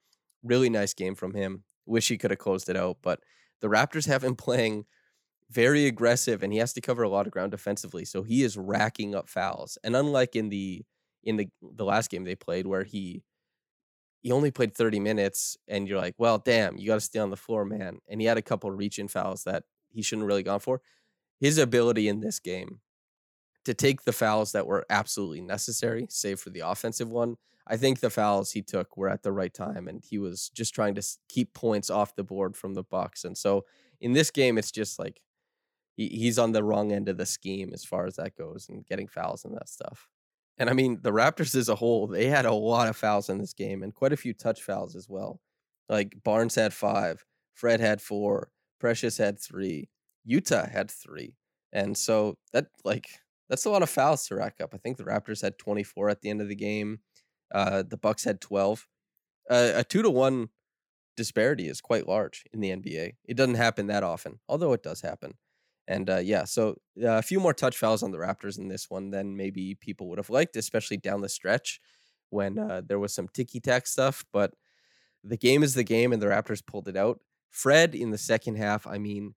really 0.43 0.71
nice 0.71 0.95
game 0.95 1.15
from 1.15 1.35
him. 1.35 1.65
Wish 1.89 2.09
he 2.09 2.19
could 2.19 2.31
have 2.31 2.39
closed 2.39 2.69
it 2.69 2.77
out, 2.77 2.99
but 3.03 3.21
the 3.61 3.69
Raptors 3.69 4.07
have 4.07 4.25
him 4.25 4.37
playing 4.47 4.87
very 5.51 5.87
aggressive 5.87 6.43
and 6.43 6.53
he 6.53 6.59
has 6.59 6.73
to 6.75 6.81
cover 6.81 7.03
a 7.03 7.09
lot 7.09 7.27
of 7.27 7.33
ground 7.33 7.51
defensively. 7.53 8.05
So 8.05 8.23
he 8.23 8.43
is 8.43 8.57
racking 8.57 9.15
up 9.15 9.29
fouls. 9.29 9.79
And 9.83 9.97
unlike 9.97 10.37
in 10.37 10.51
the 10.51 10.85
in 11.25 11.37
the 11.37 11.49
the 11.63 11.85
last 11.85 12.11
game 12.11 12.25
they 12.25 12.35
played 12.35 12.67
where 12.67 12.85
he 12.85 13.23
he 14.21 14.33
only 14.33 14.51
played 14.51 14.75
30 14.75 15.01
minutes 15.01 15.57
and 15.69 15.89
you're 15.89 15.99
like, 15.99 16.15
well, 16.19 16.39
damn, 16.39 16.77
you 16.77 16.87
got 16.89 16.97
to 16.97 17.01
stay 17.01 17.19
on 17.21 17.31
the 17.31 17.37
floor, 17.37 17.65
man. 17.65 17.99
And 18.09 18.21
he 18.21 18.27
had 18.27 18.37
a 18.39 18.43
couple 18.43 18.71
reach 18.71 18.99
in 18.99 19.09
fouls 19.09 19.45
that 19.45 19.65
he 19.91 20.03
shouldn't 20.03 20.27
really 20.27 20.43
gone 20.43 20.61
for. 20.61 20.81
His 21.41 21.57
ability 21.59 22.09
in 22.09 22.21
this 22.21 22.41
game 22.41 22.81
to 23.65 23.75
take 23.75 24.03
the 24.03 24.13
fouls 24.13 24.53
that 24.53 24.67
were 24.67 24.85
absolutely 24.91 25.41
necessary, 25.41 26.07
save 26.11 26.41
for 26.41 26.51
the 26.51 26.61
offensive 26.61 27.11
one. 27.11 27.37
I 27.69 27.77
think 27.77 28.01
the 28.01 28.11
fouls 28.11 28.53
he 28.53 28.63
took 28.63 28.97
were 28.97 29.09
at 29.09 29.23
the 29.23 29.33
right 29.33 29.53
time, 29.53 29.89
and 29.89 30.03
he 30.03 30.19
was 30.19 30.51
just 30.55 30.75
trying 30.75 30.95
to 30.95 31.03
keep 31.29 31.55
points 31.55 31.91
off 31.91 32.17
the 32.17 32.25
board 32.25 32.57
from 32.57 32.75
the 32.75 32.83
Bucks. 32.83 33.25
And 33.25 33.37
so 33.37 33.65
in 34.01 34.13
this 34.13 34.31
game, 34.31 34.59
it's 34.59 34.71
just 34.71 34.99
like 34.99 35.21
he, 35.97 36.09
he's 36.09 36.39
on 36.39 36.53
the 36.53 36.65
wrong 36.65 36.93
end 36.93 37.09
of 37.09 37.19
the 37.19 37.27
scheme 37.27 37.71
as 37.75 37.85
far 37.85 38.07
as 38.07 38.17
that 38.17 38.37
goes, 38.37 38.69
and 38.69 38.87
getting 38.87 39.09
fouls 39.09 39.45
and 39.45 39.55
that 39.55 39.69
stuff. 39.69 40.09
And 40.57 40.71
I 40.71 40.73
mean, 40.73 40.99
the 41.03 41.13
Raptors 41.13 41.55
as 41.55 41.69
a 41.69 41.77
whole, 41.77 42.07
they 42.07 42.27
had 42.27 42.47
a 42.47 42.53
lot 42.53 42.89
of 42.89 42.97
fouls 42.97 43.29
in 43.29 43.39
this 43.39 43.53
game, 43.53 43.83
and 43.83 43.95
quite 43.95 44.13
a 44.13 44.17
few 44.17 44.35
touch 44.35 44.63
fouls 44.63 44.97
as 44.97 45.09
well. 45.09 45.41
Like 45.89 46.15
Barnes 46.25 46.55
had 46.55 46.73
five, 46.73 47.25
Fred 47.55 47.81
had 47.81 48.01
four, 48.01 48.51
Precious 48.81 49.19
had 49.19 49.39
three, 49.39 49.89
Yuta 50.29 50.71
had 50.71 50.91
three, 50.91 51.37
and 51.73 51.97
so 51.97 52.37
that 52.53 52.67
like 52.85 53.09
that's 53.49 53.65
a 53.65 53.71
lot 53.71 53.83
of 53.83 53.91
fouls 53.91 54.27
to 54.27 54.37
rack 54.37 54.57
up. 54.63 54.75
I 54.75 54.79
think 54.79 54.97
the 54.97 55.05
Raptors 55.05 55.43
had 55.43 55.59
24 55.59 56.11
at 56.11 56.21
the 56.21 56.31
end 56.31 56.41
of 56.41 56.49
the 56.49 56.55
game. 56.55 57.01
Uh, 57.53 57.83
the 57.83 57.97
Bucks 57.97 58.25
had 58.25 58.41
12. 58.41 58.87
Uh, 59.51 59.73
a 59.77 59.85
two 59.85 60.03
to 60.03 60.11
one 60.11 60.51
disparity 61.17 61.69
is 61.69 61.81
quite 61.81 62.07
large 62.07 62.45
in 62.53 62.61
the 62.61 62.71
NBA. 62.71 63.15
It 63.25 63.37
doesn't 63.37 63.55
happen 63.55 63.87
that 63.89 64.03
often, 64.03 64.41
although 64.49 64.73
it 64.73 64.83
does 64.83 65.01
happen. 65.01 65.35
And 65.89 66.11
uh, 66.11 66.19
yeah, 66.19 66.45
so 66.45 66.77
uh, 67.03 67.17
a 67.17 67.23
few 67.23 67.41
more 67.41 67.55
touch 67.55 67.79
fouls 67.79 68.03
on 68.03 68.11
the 68.11 68.19
Raptors 68.19 68.59
in 68.59 68.69
this 68.69 68.91
one 68.91 69.11
than 69.11 69.37
maybe 69.37 69.75
people 69.75 70.09
would 70.09 70.19
have 70.19 70.31
liked, 70.31 70.55
especially 70.57 70.99
down 70.99 71.23
the 71.23 71.29
stretch 71.31 71.81
when 72.29 72.59
uh, 72.59 72.83
there 72.87 72.99
was 72.99 73.15
some 73.15 73.27
ticky 73.29 73.59
tack 73.59 73.87
stuff. 73.87 74.25
But 74.31 74.53
the 75.25 75.39
game 75.39 75.63
is 75.63 75.75
the 75.75 75.85
game, 75.85 76.13
and 76.13 76.21
the 76.21 76.27
Raptors 76.27 76.65
pulled 76.65 76.89
it 76.89 76.97
out. 76.97 77.21
Fred 77.51 77.95
in 77.95 78.11
the 78.11 78.19
second 78.19 78.57
half, 78.57 78.87
I 78.87 78.99
mean, 78.99 79.35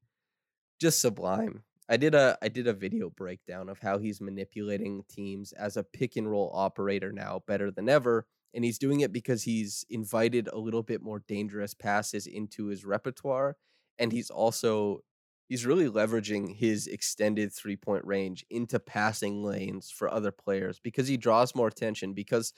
just 0.79 0.99
sublime. 0.99 1.63
I 1.89 1.97
did 1.97 2.15
a 2.15 2.37
I 2.41 2.47
did 2.47 2.67
a 2.67 2.73
video 2.73 3.09
breakdown 3.09 3.69
of 3.69 3.79
how 3.79 3.97
he's 3.97 4.21
manipulating 4.21 5.03
teams 5.09 5.51
as 5.53 5.77
a 5.77 5.83
pick 5.83 6.15
and 6.15 6.29
roll 6.29 6.51
operator 6.53 7.11
now 7.11 7.41
better 7.47 7.71
than 7.71 7.89
ever 7.89 8.25
and 8.53 8.63
he's 8.65 8.79
doing 8.79 8.99
it 9.01 9.13
because 9.13 9.43
he's 9.43 9.85
invited 9.89 10.47
a 10.47 10.57
little 10.57 10.83
bit 10.83 11.01
more 11.01 11.23
dangerous 11.27 11.73
passes 11.73 12.27
into 12.27 12.67
his 12.67 12.85
repertoire 12.85 13.57
and 13.99 14.11
he's 14.11 14.29
also 14.29 15.01
he's 15.49 15.65
really 15.65 15.89
leveraging 15.89 16.55
his 16.55 16.87
extended 16.87 17.51
three-point 17.53 18.05
range 18.05 18.45
into 18.49 18.79
passing 18.79 19.43
lanes 19.43 19.91
for 19.91 20.09
other 20.09 20.31
players 20.31 20.79
because 20.79 21.07
he 21.07 21.17
draws 21.17 21.55
more 21.55 21.67
attention 21.67 22.13
because 22.13 22.53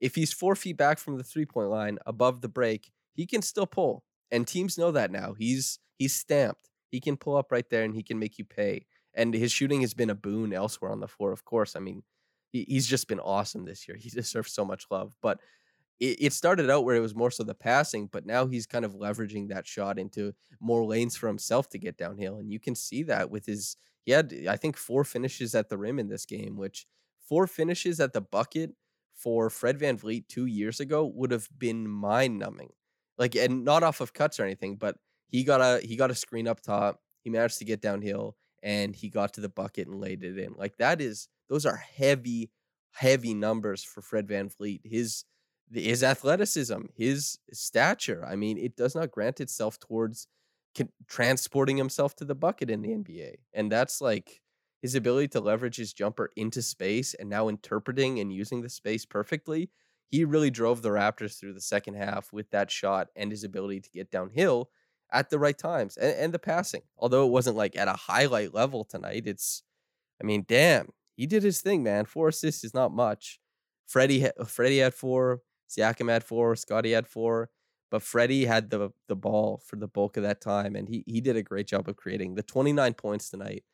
if 0.00 0.14
he's 0.14 0.32
4 0.32 0.56
feet 0.56 0.76
back 0.78 0.98
from 0.98 1.18
the 1.18 1.24
three-point 1.24 1.70
line 1.70 1.98
above 2.06 2.40
the 2.40 2.48
break 2.48 2.90
he 3.14 3.26
can 3.26 3.42
still 3.42 3.66
pull 3.66 4.04
and 4.30 4.46
teams 4.48 4.78
know 4.78 4.92
that 4.92 5.10
now 5.10 5.34
he's 5.34 5.78
he's 5.98 6.14
stamped 6.14 6.69
he 6.90 7.00
can 7.00 7.16
pull 7.16 7.36
up 7.36 7.52
right 7.52 7.68
there 7.70 7.84
and 7.84 7.94
he 7.94 8.02
can 8.02 8.18
make 8.18 8.38
you 8.38 8.44
pay. 8.44 8.86
And 9.14 9.34
his 9.34 9.52
shooting 9.52 9.80
has 9.80 9.94
been 9.94 10.10
a 10.10 10.14
boon 10.14 10.52
elsewhere 10.52 10.90
on 10.90 11.00
the 11.00 11.08
floor, 11.08 11.32
of 11.32 11.44
course. 11.44 11.74
I 11.76 11.80
mean, 11.80 12.02
he, 12.50 12.64
he's 12.68 12.86
just 12.86 13.08
been 13.08 13.20
awesome 13.20 13.64
this 13.64 13.88
year. 13.88 13.96
He 13.96 14.10
deserves 14.14 14.52
so 14.52 14.64
much 14.64 14.86
love. 14.90 15.14
But 15.20 15.40
it, 15.98 16.16
it 16.20 16.32
started 16.32 16.70
out 16.70 16.84
where 16.84 16.96
it 16.96 17.00
was 17.00 17.14
more 17.14 17.30
so 17.30 17.44
the 17.44 17.54
passing, 17.54 18.06
but 18.06 18.26
now 18.26 18.46
he's 18.46 18.66
kind 18.66 18.84
of 18.84 18.94
leveraging 18.94 19.48
that 19.48 19.66
shot 19.66 19.98
into 19.98 20.32
more 20.60 20.84
lanes 20.84 21.16
for 21.16 21.26
himself 21.28 21.68
to 21.70 21.78
get 21.78 21.96
downhill. 21.96 22.38
And 22.38 22.50
you 22.50 22.58
can 22.58 22.74
see 22.74 23.02
that 23.04 23.30
with 23.30 23.46
his, 23.46 23.76
he 24.04 24.12
had, 24.12 24.34
I 24.48 24.56
think, 24.56 24.76
four 24.76 25.04
finishes 25.04 25.54
at 25.54 25.68
the 25.68 25.78
rim 25.78 25.98
in 25.98 26.08
this 26.08 26.26
game, 26.26 26.56
which 26.56 26.86
four 27.28 27.46
finishes 27.46 28.00
at 28.00 28.12
the 28.12 28.20
bucket 28.20 28.72
for 29.14 29.50
Fred 29.50 29.78
VanVleet 29.78 30.28
two 30.28 30.46
years 30.46 30.80
ago 30.80 31.04
would 31.04 31.30
have 31.30 31.48
been 31.58 31.86
mind 31.86 32.38
numbing. 32.38 32.70
Like, 33.18 33.36
and 33.36 33.64
not 33.64 33.82
off 33.82 34.00
of 34.00 34.14
cuts 34.14 34.40
or 34.40 34.44
anything, 34.44 34.76
but 34.76 34.96
he 35.30 35.44
got 35.44 35.60
a 35.60 35.84
he 35.86 35.96
got 35.96 36.10
a 36.10 36.14
screen 36.14 36.48
up 36.48 36.60
top. 36.60 37.00
He 37.22 37.30
managed 37.30 37.58
to 37.58 37.64
get 37.64 37.80
downhill 37.80 38.36
and 38.62 38.94
he 38.94 39.08
got 39.08 39.34
to 39.34 39.40
the 39.40 39.48
bucket 39.48 39.88
and 39.88 40.00
laid 40.00 40.22
it 40.24 40.38
in. 40.38 40.54
Like 40.56 40.76
that 40.78 41.00
is 41.00 41.28
those 41.48 41.66
are 41.66 41.76
heavy, 41.76 42.50
heavy 42.92 43.34
numbers 43.34 43.84
for 43.84 44.02
Fred 44.02 44.28
Van 44.28 44.48
VanVleet. 44.48 44.80
His 44.84 45.24
his 45.72 46.02
athleticism, 46.02 46.80
his 46.96 47.38
stature. 47.52 48.24
I 48.26 48.34
mean, 48.36 48.58
it 48.58 48.76
does 48.76 48.94
not 48.94 49.12
grant 49.12 49.40
itself 49.40 49.78
towards 49.78 50.26
transporting 51.08 51.76
himself 51.76 52.14
to 52.16 52.24
the 52.24 52.34
bucket 52.34 52.70
in 52.70 52.82
the 52.82 52.90
NBA. 52.90 53.36
And 53.52 53.70
that's 53.70 54.00
like 54.00 54.40
his 54.82 54.94
ability 54.94 55.28
to 55.28 55.40
leverage 55.40 55.76
his 55.76 55.92
jumper 55.92 56.30
into 56.36 56.62
space 56.62 57.14
and 57.14 57.28
now 57.28 57.48
interpreting 57.48 58.18
and 58.18 58.32
using 58.32 58.62
the 58.62 58.68
space 58.68 59.04
perfectly. 59.04 59.70
He 60.08 60.24
really 60.24 60.50
drove 60.50 60.82
the 60.82 60.88
Raptors 60.88 61.38
through 61.38 61.54
the 61.54 61.60
second 61.60 61.94
half 61.94 62.32
with 62.32 62.50
that 62.50 62.70
shot 62.70 63.08
and 63.14 63.30
his 63.30 63.44
ability 63.44 63.80
to 63.80 63.90
get 63.90 64.10
downhill 64.10 64.70
at 65.12 65.30
the 65.30 65.38
right 65.38 65.56
times 65.56 65.96
and, 65.96 66.14
and 66.16 66.34
the 66.34 66.38
passing. 66.38 66.82
Although 66.98 67.26
it 67.26 67.30
wasn't 67.30 67.56
like 67.56 67.76
at 67.76 67.88
a 67.88 67.92
highlight 67.92 68.54
level 68.54 68.84
tonight, 68.84 69.24
it's, 69.26 69.62
I 70.22 70.26
mean, 70.26 70.44
damn, 70.48 70.90
he 71.16 71.26
did 71.26 71.42
his 71.42 71.60
thing, 71.60 71.82
man. 71.82 72.04
Four 72.04 72.28
assists 72.28 72.64
is 72.64 72.74
not 72.74 72.92
much. 72.92 73.40
Freddie, 73.86 74.26
uh, 74.26 74.44
Freddie 74.44 74.78
had 74.78 74.94
four, 74.94 75.40
Siakam 75.68 76.10
had 76.10 76.24
four, 76.24 76.56
Scotty 76.56 76.92
had 76.92 77.06
four, 77.06 77.50
but 77.90 78.02
Freddie 78.02 78.44
had 78.44 78.70
the 78.70 78.90
the 79.08 79.16
ball 79.16 79.60
for 79.66 79.76
the 79.76 79.88
bulk 79.88 80.16
of 80.16 80.22
that 80.22 80.40
time, 80.40 80.76
and 80.76 80.88
he 80.88 81.02
he 81.06 81.20
did 81.20 81.36
a 81.36 81.42
great 81.42 81.66
job 81.66 81.88
of 81.88 81.96
creating 81.96 82.34
the 82.36 82.42
29 82.42 82.94
points 82.94 83.30
tonight. 83.30 83.64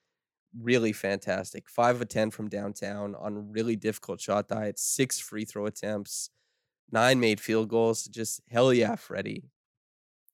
Really 0.58 0.92
fantastic. 0.92 1.68
Five 1.68 2.00
of 2.00 2.08
ten 2.08 2.30
from 2.30 2.48
downtown 2.48 3.14
on 3.14 3.52
really 3.52 3.76
difficult 3.76 4.20
shot 4.20 4.48
diet. 4.48 4.78
Six 4.78 5.20
free 5.20 5.44
throw 5.44 5.66
attempts, 5.66 6.30
nine 6.90 7.20
made 7.20 7.40
field 7.40 7.68
goals. 7.68 8.04
Just 8.04 8.40
hell 8.50 8.72
yeah, 8.72 8.96
Freddie 8.96 9.50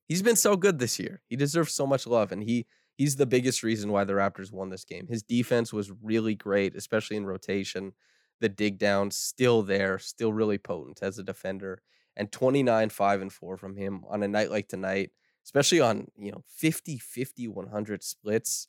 he's 0.08 0.22
been 0.22 0.36
so 0.36 0.56
good 0.56 0.78
this 0.78 0.98
year. 0.98 1.22
He 1.28 1.36
deserves 1.36 1.74
so 1.74 1.86
much 1.86 2.06
love, 2.06 2.32
and 2.32 2.42
he 2.42 2.66
he's 2.96 3.16
the 3.16 3.26
biggest 3.26 3.62
reason 3.62 3.90
why 3.90 4.04
the 4.04 4.12
Raptors 4.12 4.52
won 4.52 4.70
this 4.70 4.84
game. 4.84 5.06
His 5.08 5.22
defense 5.22 5.72
was 5.72 5.92
really 6.02 6.34
great, 6.34 6.76
especially 6.76 7.16
in 7.16 7.26
rotation. 7.26 7.92
The 8.40 8.48
dig 8.48 8.78
down 8.78 9.10
still 9.10 9.62
there, 9.62 9.98
still 9.98 10.32
really 10.32 10.58
potent 10.58 11.00
as 11.02 11.18
a 11.18 11.22
defender. 11.22 11.82
And 12.16 12.30
29, 12.30 12.90
5, 12.90 13.22
and 13.22 13.32
4 13.32 13.56
from 13.56 13.76
him 13.76 14.02
on 14.08 14.22
a 14.22 14.28
night 14.28 14.50
like 14.50 14.68
tonight, 14.68 15.10
especially 15.44 15.80
on, 15.80 16.08
you 16.18 16.30
know, 16.30 16.42
50, 16.46 16.98
50, 16.98 17.48
100 17.48 18.02
splits. 18.02 18.68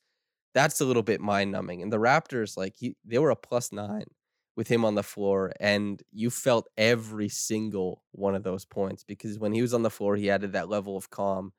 That's 0.54 0.80
a 0.80 0.86
little 0.86 1.04
bit 1.04 1.20
mind 1.20 1.52
numbing. 1.52 1.82
And 1.82 1.92
the 1.92 1.98
Raptors, 1.98 2.56
like, 2.56 2.76
he, 2.78 2.96
they 3.04 3.20
were 3.20 3.32
a 3.32 3.36
plus 3.36 3.72
nine 3.74 4.06
with 4.56 4.68
him 4.68 4.86
on 4.86 4.96
the 4.96 5.04
floor 5.04 5.52
and 5.60 6.04
you 6.12 6.30
felt 6.30 6.68
every 6.78 7.30
single 7.30 8.04
one 8.12 8.36
of 8.36 8.44
those 8.44 8.66
points 8.66 9.04
because 9.04 9.40
when 9.40 9.54
he 9.54 9.62
was 9.62 9.74
on 9.74 9.84
the 9.84 9.90
floor 9.90 10.16
he 10.16 10.30
added 10.30 10.54
that 10.54 10.70
level 10.70 10.96
of 10.96 11.10
calm 11.10 11.52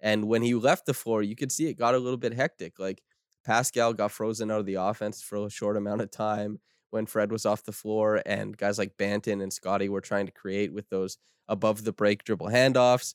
and 0.00 0.24
when 0.24 0.42
he 0.42 0.54
left 0.54 0.86
the 0.86 0.94
floor 0.94 1.22
you 1.22 1.36
could 1.36 1.52
see 1.52 1.68
it 1.68 1.78
got 1.78 1.94
a 1.94 1.98
little 1.98 2.16
bit 2.18 2.34
hectic 2.34 2.78
like 2.78 3.02
pascal 3.44 3.92
got 3.92 4.10
frozen 4.10 4.50
out 4.50 4.60
of 4.60 4.66
the 4.66 4.74
offense 4.74 5.22
for 5.22 5.46
a 5.46 5.50
short 5.50 5.76
amount 5.76 6.00
of 6.00 6.10
time 6.10 6.58
when 6.90 7.06
fred 7.06 7.30
was 7.30 7.46
off 7.46 7.64
the 7.64 7.72
floor 7.72 8.20
and 8.26 8.56
guys 8.56 8.78
like 8.78 8.96
banton 8.96 9.42
and 9.42 9.52
scottie 9.52 9.88
were 9.88 10.00
trying 10.00 10.26
to 10.26 10.32
create 10.32 10.72
with 10.72 10.88
those 10.88 11.18
above 11.48 11.84
the 11.84 11.92
break 11.92 12.24
dribble 12.24 12.48
handoffs. 12.48 13.14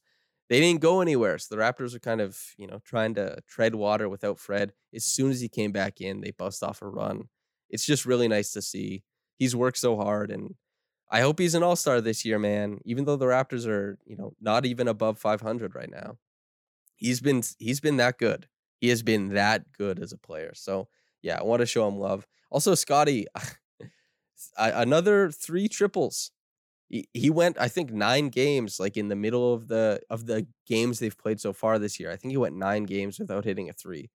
They 0.50 0.62
didn't 0.62 0.82
go 0.82 1.02
anywhere 1.02 1.38
so 1.38 1.54
the 1.54 1.62
raptors 1.62 1.94
were 1.94 2.00
kind 2.00 2.22
of 2.22 2.40
you 2.58 2.68
know 2.68 2.80
trying 2.86 3.16
to 3.16 3.38
tread 3.48 3.76
water 3.76 4.08
without 4.08 4.40
fred. 4.40 4.74
As 4.94 5.04
soon 5.04 5.32
as 5.32 5.42
he 5.42 5.50
came 5.50 5.72
back 5.72 6.00
in 6.00 6.22
they 6.22 6.32
bust 6.32 6.64
off 6.64 6.82
a 6.82 6.88
run. 6.88 7.30
It's 7.70 7.86
just 7.86 8.06
really 8.06 8.30
nice 8.30 8.54
to 8.54 8.62
see 8.62 9.04
he's 9.38 9.56
worked 9.56 9.78
so 9.78 9.96
hard 9.96 10.32
and 10.32 10.56
I 11.10 11.22
hope 11.22 11.40
he's 11.40 11.56
an 11.56 11.64
all-star 11.64 12.02
this 12.02 12.26
year, 12.26 12.38
man. 12.38 12.80
Even 12.84 13.06
though 13.06 13.16
the 13.16 13.26
Raptors 13.26 13.66
are, 13.66 13.98
you 14.06 14.18
know, 14.18 14.34
not 14.42 14.66
even 14.66 14.88
above 14.88 15.20
500 15.20 15.74
right 15.76 15.90
now. 15.90 16.18
He's 16.96 17.22
been 17.22 17.44
he's 17.60 17.80
been 17.80 17.98
that 17.98 18.18
good. 18.18 18.48
He 18.82 18.90
has 18.90 19.04
been 19.04 19.30
that 19.30 19.72
good 19.72 20.00
as 20.00 20.12
a 20.12 20.18
player. 20.18 20.52
So, 20.56 20.90
yeah, 21.22 21.40
I 21.40 21.44
want 21.44 21.62
to 21.62 21.66
show 21.66 21.88
him 21.88 21.98
love. 21.98 22.28
Also, 22.52 22.76
Scottie 22.76 23.28
another 24.58 25.32
3 25.32 25.68
triples. 25.68 26.32
He, 26.90 27.08
he 27.14 27.30
went 27.30 27.60
I 27.60 27.68
think 27.68 27.92
9 27.92 28.30
games 28.30 28.80
like 28.80 28.98
in 28.98 29.10
the 29.10 29.16
middle 29.16 29.54
of 29.54 29.68
the 29.68 30.02
of 30.10 30.26
the 30.26 30.48
games 30.66 31.00
they've 31.00 31.18
played 31.18 31.40
so 31.40 31.54
far 31.54 31.80
this 31.80 32.00
year. 32.00 32.12
I 32.12 32.16
think 32.18 32.32
he 32.32 32.38
went 32.38 32.56
9 32.58 32.84
games 32.84 33.20
without 33.20 33.46
hitting 33.46 33.70
a 33.70 33.74
3. 33.74 34.10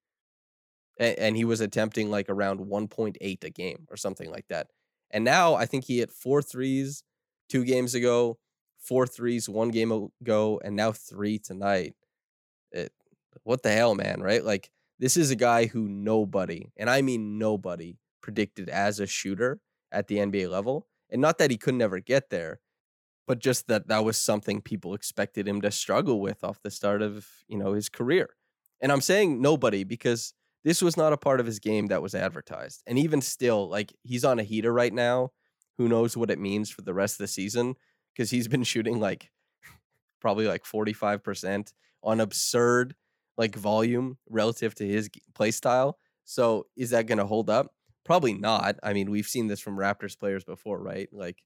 And, 0.99 1.19
and 1.19 1.37
he 1.37 1.45
was 1.45 1.61
attempting 1.61 2.11
like 2.11 2.29
around 2.29 2.61
1.8 2.61 3.45
a 3.45 3.50
game 3.50 3.87
or 3.91 3.97
something 3.97 4.31
like 4.31 4.47
that. 4.49 4.69
And 5.12 5.25
now 5.25 5.54
I 5.54 5.66
think 5.66 5.85
he 5.85 5.99
hit 5.99 6.11
four 6.11 6.42
threes 6.42 7.04
two 7.49 7.64
games 7.64 7.95
ago, 7.95 8.38
four 8.78 9.07
threes 9.07 9.49
one 9.49 9.71
game 9.71 10.11
ago, 10.23 10.61
and 10.64 10.75
now 10.75 10.92
three 10.92 11.38
tonight. 11.38 11.95
It, 12.71 12.92
what 13.45 13.62
the 13.62 13.73
hell, 13.73 13.95
man, 13.95 14.21
right? 14.21 14.45
Like, 14.45 14.71
this 14.99 15.16
is 15.16 15.31
a 15.31 15.37
guy 15.37 15.66
who 15.66 15.88
nobody, 15.88 16.71
and 16.76 16.88
I 16.88 17.02
mean 17.02 17.38
nobody, 17.38 17.97
predicted 18.23 18.69
as 18.69 19.00
a 19.00 19.07
shooter 19.07 19.61
at 19.90 20.09
the 20.09 20.16
NBA 20.16 20.49
level. 20.49 20.87
And 21.11 21.21
not 21.21 21.38
that 21.38 21.50
he 21.50 21.59
could 21.59 21.75
never 21.75 21.99
get 21.99 22.31
there, 22.31 22.61
but 23.26 23.38
just 23.38 23.69
that 23.69 23.88
that 23.88 24.04
was 24.04 24.16
something 24.16 24.62
people 24.62 24.95
expected 24.95 25.47
him 25.47 25.61
to 25.61 25.71
struggle 25.71 26.21
with 26.21 26.42
off 26.42 26.62
the 26.62 26.71
start 26.71 27.02
of, 27.02 27.26
you 27.49 27.59
know, 27.59 27.75
his 27.75 27.88
career. 27.88 28.31
And 28.81 28.90
I'm 28.90 29.00
saying 29.00 29.40
nobody 29.40 29.85
because 29.85 30.35
this 30.64 30.83
was 30.83 30.97
not 30.97 31.12
a 31.12 31.16
part 31.16 31.40
of 31.40 31.47
his 31.47 31.59
game 31.59 31.88
that 31.88 32.02
was 32.02 32.14
advertised. 32.14 32.83
And 32.87 32.99
even 32.99 33.21
still, 33.21 33.69
like 33.69 33.92
he's 34.02 34.25
on 34.25 34.38
a 34.38 34.45
heater 34.45 34.73
right 34.73 34.92
now. 34.92 35.31
Who 35.78 35.88
knows 35.88 36.16
what 36.16 36.31
it 36.31 36.38
means 36.38 36.71
for 36.71 36.83
the 36.83 36.95
rest 36.95 37.14
of 37.14 37.25
the 37.25 37.28
season? 37.28 37.75
Because 38.14 38.31
he's 38.31 38.49
been 38.49 38.62
shooting 38.64 39.00
like 39.00 39.31
probably 40.21 40.47
like 40.47 40.64
45% 40.64 41.73
on 42.04 42.21
absurd 42.21 42.95
like 43.37 43.57
volume 43.57 44.19
relative 44.28 44.75
to 44.76 44.87
his 44.87 45.11
play 45.35 45.50
style. 45.50 45.99
So 46.25 46.66
is 46.76 46.90
that 46.90 47.07
going 47.07 47.19
to 47.19 47.26
hold 47.26 47.50
up? 47.50 47.75
Probably 48.04 48.35
not. 48.35 48.76
I 48.83 48.92
mean, 48.92 49.11
we've 49.11 49.26
seen 49.26 49.49
this 49.49 49.61
from 49.61 49.76
Raptors 49.76 50.19
players 50.19 50.45
before, 50.45 50.81
right? 50.81 51.09
Like 51.12 51.42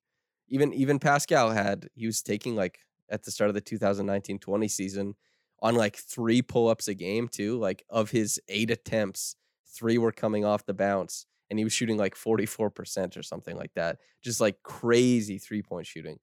even 0.49 0.73
even 0.75 0.99
Pascal 0.99 1.51
had 1.51 1.89
he 1.95 2.07
was 2.07 2.23
taking 2.23 2.57
like 2.57 2.79
at 3.11 3.23
the 3.23 3.31
start 3.31 3.49
of 3.49 3.55
the 3.55 3.63
2019-20 3.63 4.71
season 4.71 5.15
on 5.63 5.75
like 5.75 5.97
three 5.97 6.43
pull-ups 6.43 6.89
a 6.89 6.95
game 6.95 7.29
too. 7.29 7.59
Like 7.59 7.85
of 7.89 8.11
his 8.11 8.41
eight 8.49 8.71
attempts, 8.71 9.37
three 9.67 9.99
were 9.99 10.13
coming 10.13 10.45
off 10.45 10.67
the 10.67 10.75
bounce 10.75 11.27
and 11.51 11.59
he 11.59 11.65
was 11.65 11.73
shooting 11.73 11.97
like 11.97 12.15
44% 12.15 13.17
or 13.17 13.23
something 13.23 13.57
like 13.57 13.73
that. 13.75 13.99
Just 14.23 14.41
like 14.41 14.63
crazy 14.63 15.39
three-point 15.39 15.87
shooting. 15.87 16.19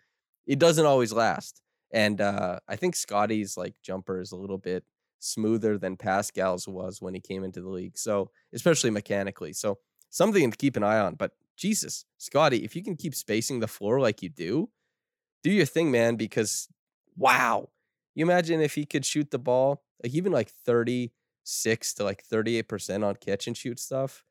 It 0.46 0.60
doesn't 0.60 0.86
always 0.86 1.13
last. 1.13 1.62
And 1.92 2.20
uh, 2.20 2.60
I 2.68 2.75
think 2.75 2.96
Scottie's 2.96 3.56
like 3.56 3.75
jumper 3.84 4.20
is 4.20 4.32
a 4.32 4.38
little 4.38 4.58
bit 4.58 4.84
smoother 5.20 5.78
than 5.78 5.96
Pascal's 5.96 6.68
was 6.68 7.02
when 7.02 7.13
he 7.13 7.20
came 7.20 7.44
into 7.44 7.62
the 7.62 7.70
league. 7.70 7.98
So, 7.98 8.32
especially 8.54 8.90
mechanically. 8.90 9.54
So, 9.54 9.78
something 10.10 10.52
to 10.52 10.58
keep 10.58 10.75
an 10.75 10.84
eye 10.84 11.00
on. 11.00 11.16
But 11.16 11.32
Jesus, 11.56 12.06
Scottie, 12.18 12.63
if 12.63 12.75
you 12.75 12.84
can 12.84 12.96
keep 12.96 13.16
spacing 13.16 13.60
the 13.60 13.68
floor 13.68 14.00
like 14.00 14.22
you 14.22 14.30
do, 14.30 14.70
do 15.44 15.52
your 15.52 15.66
thing, 15.66 15.92
man, 15.92 16.16
because 16.16 16.68
wow. 17.16 17.70
You 18.15 18.25
imagine 18.25 18.62
if 18.62 18.75
he 18.75 18.86
could 18.86 19.05
shoot 19.05 19.32
the 19.32 19.39
ball, 19.39 19.84
like 20.03 20.13
even 20.13 20.32
like 20.32 20.50
36 20.50 21.93
to 21.96 22.03
like 22.03 22.24
38% 22.27 23.03
on 23.03 23.15
catch 23.15 23.48
and 23.48 23.58
shoot 23.58 23.79
stuff, 23.79 24.24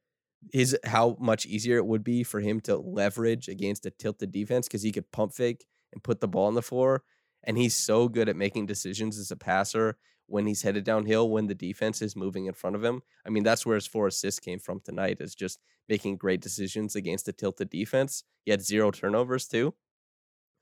is 0.52 0.76
how 0.84 1.16
much 1.20 1.46
easier 1.46 1.76
it 1.76 1.86
would 1.86 2.04
be 2.04 2.22
for 2.22 2.40
him 2.40 2.60
to 2.60 2.76
leverage 2.76 3.48
against 3.48 3.86
a 3.86 3.90
tilted 3.90 4.32
defense 4.32 4.66
because 4.66 4.82
he 4.82 4.92
could 4.92 5.10
pump 5.12 5.32
fake 5.32 5.66
and 5.92 6.02
put 6.02 6.20
the 6.20 6.28
ball 6.28 6.46
on 6.46 6.54
the 6.54 6.62
floor. 6.62 7.02
And 7.44 7.58
he's 7.58 7.74
so 7.74 8.08
good 8.08 8.28
at 8.28 8.36
making 8.36 8.66
decisions 8.66 9.18
as 9.18 9.30
a 9.30 9.36
passer 9.36 9.96
when 10.26 10.46
he's 10.46 10.62
headed 10.62 10.84
downhill 10.84 11.28
when 11.28 11.46
the 11.46 11.54
defense 11.54 12.00
is 12.00 12.16
moving 12.16 12.46
in 12.46 12.54
front 12.54 12.76
of 12.76 12.84
him. 12.84 13.02
I 13.26 13.30
mean, 13.30 13.42
that's 13.42 13.66
where 13.66 13.74
his 13.74 13.86
four 13.86 14.06
assists 14.06 14.40
came 14.40 14.58
from 14.58 14.80
tonight, 14.80 15.18
is 15.20 15.34
just 15.34 15.58
making 15.88 16.16
great 16.16 16.40
decisions 16.40 16.96
against 16.96 17.28
a 17.28 17.32
tilted 17.32 17.70
defense. 17.70 18.24
He 18.44 18.50
had 18.50 18.62
zero 18.62 18.90
turnovers 18.90 19.46
too. 19.46 19.74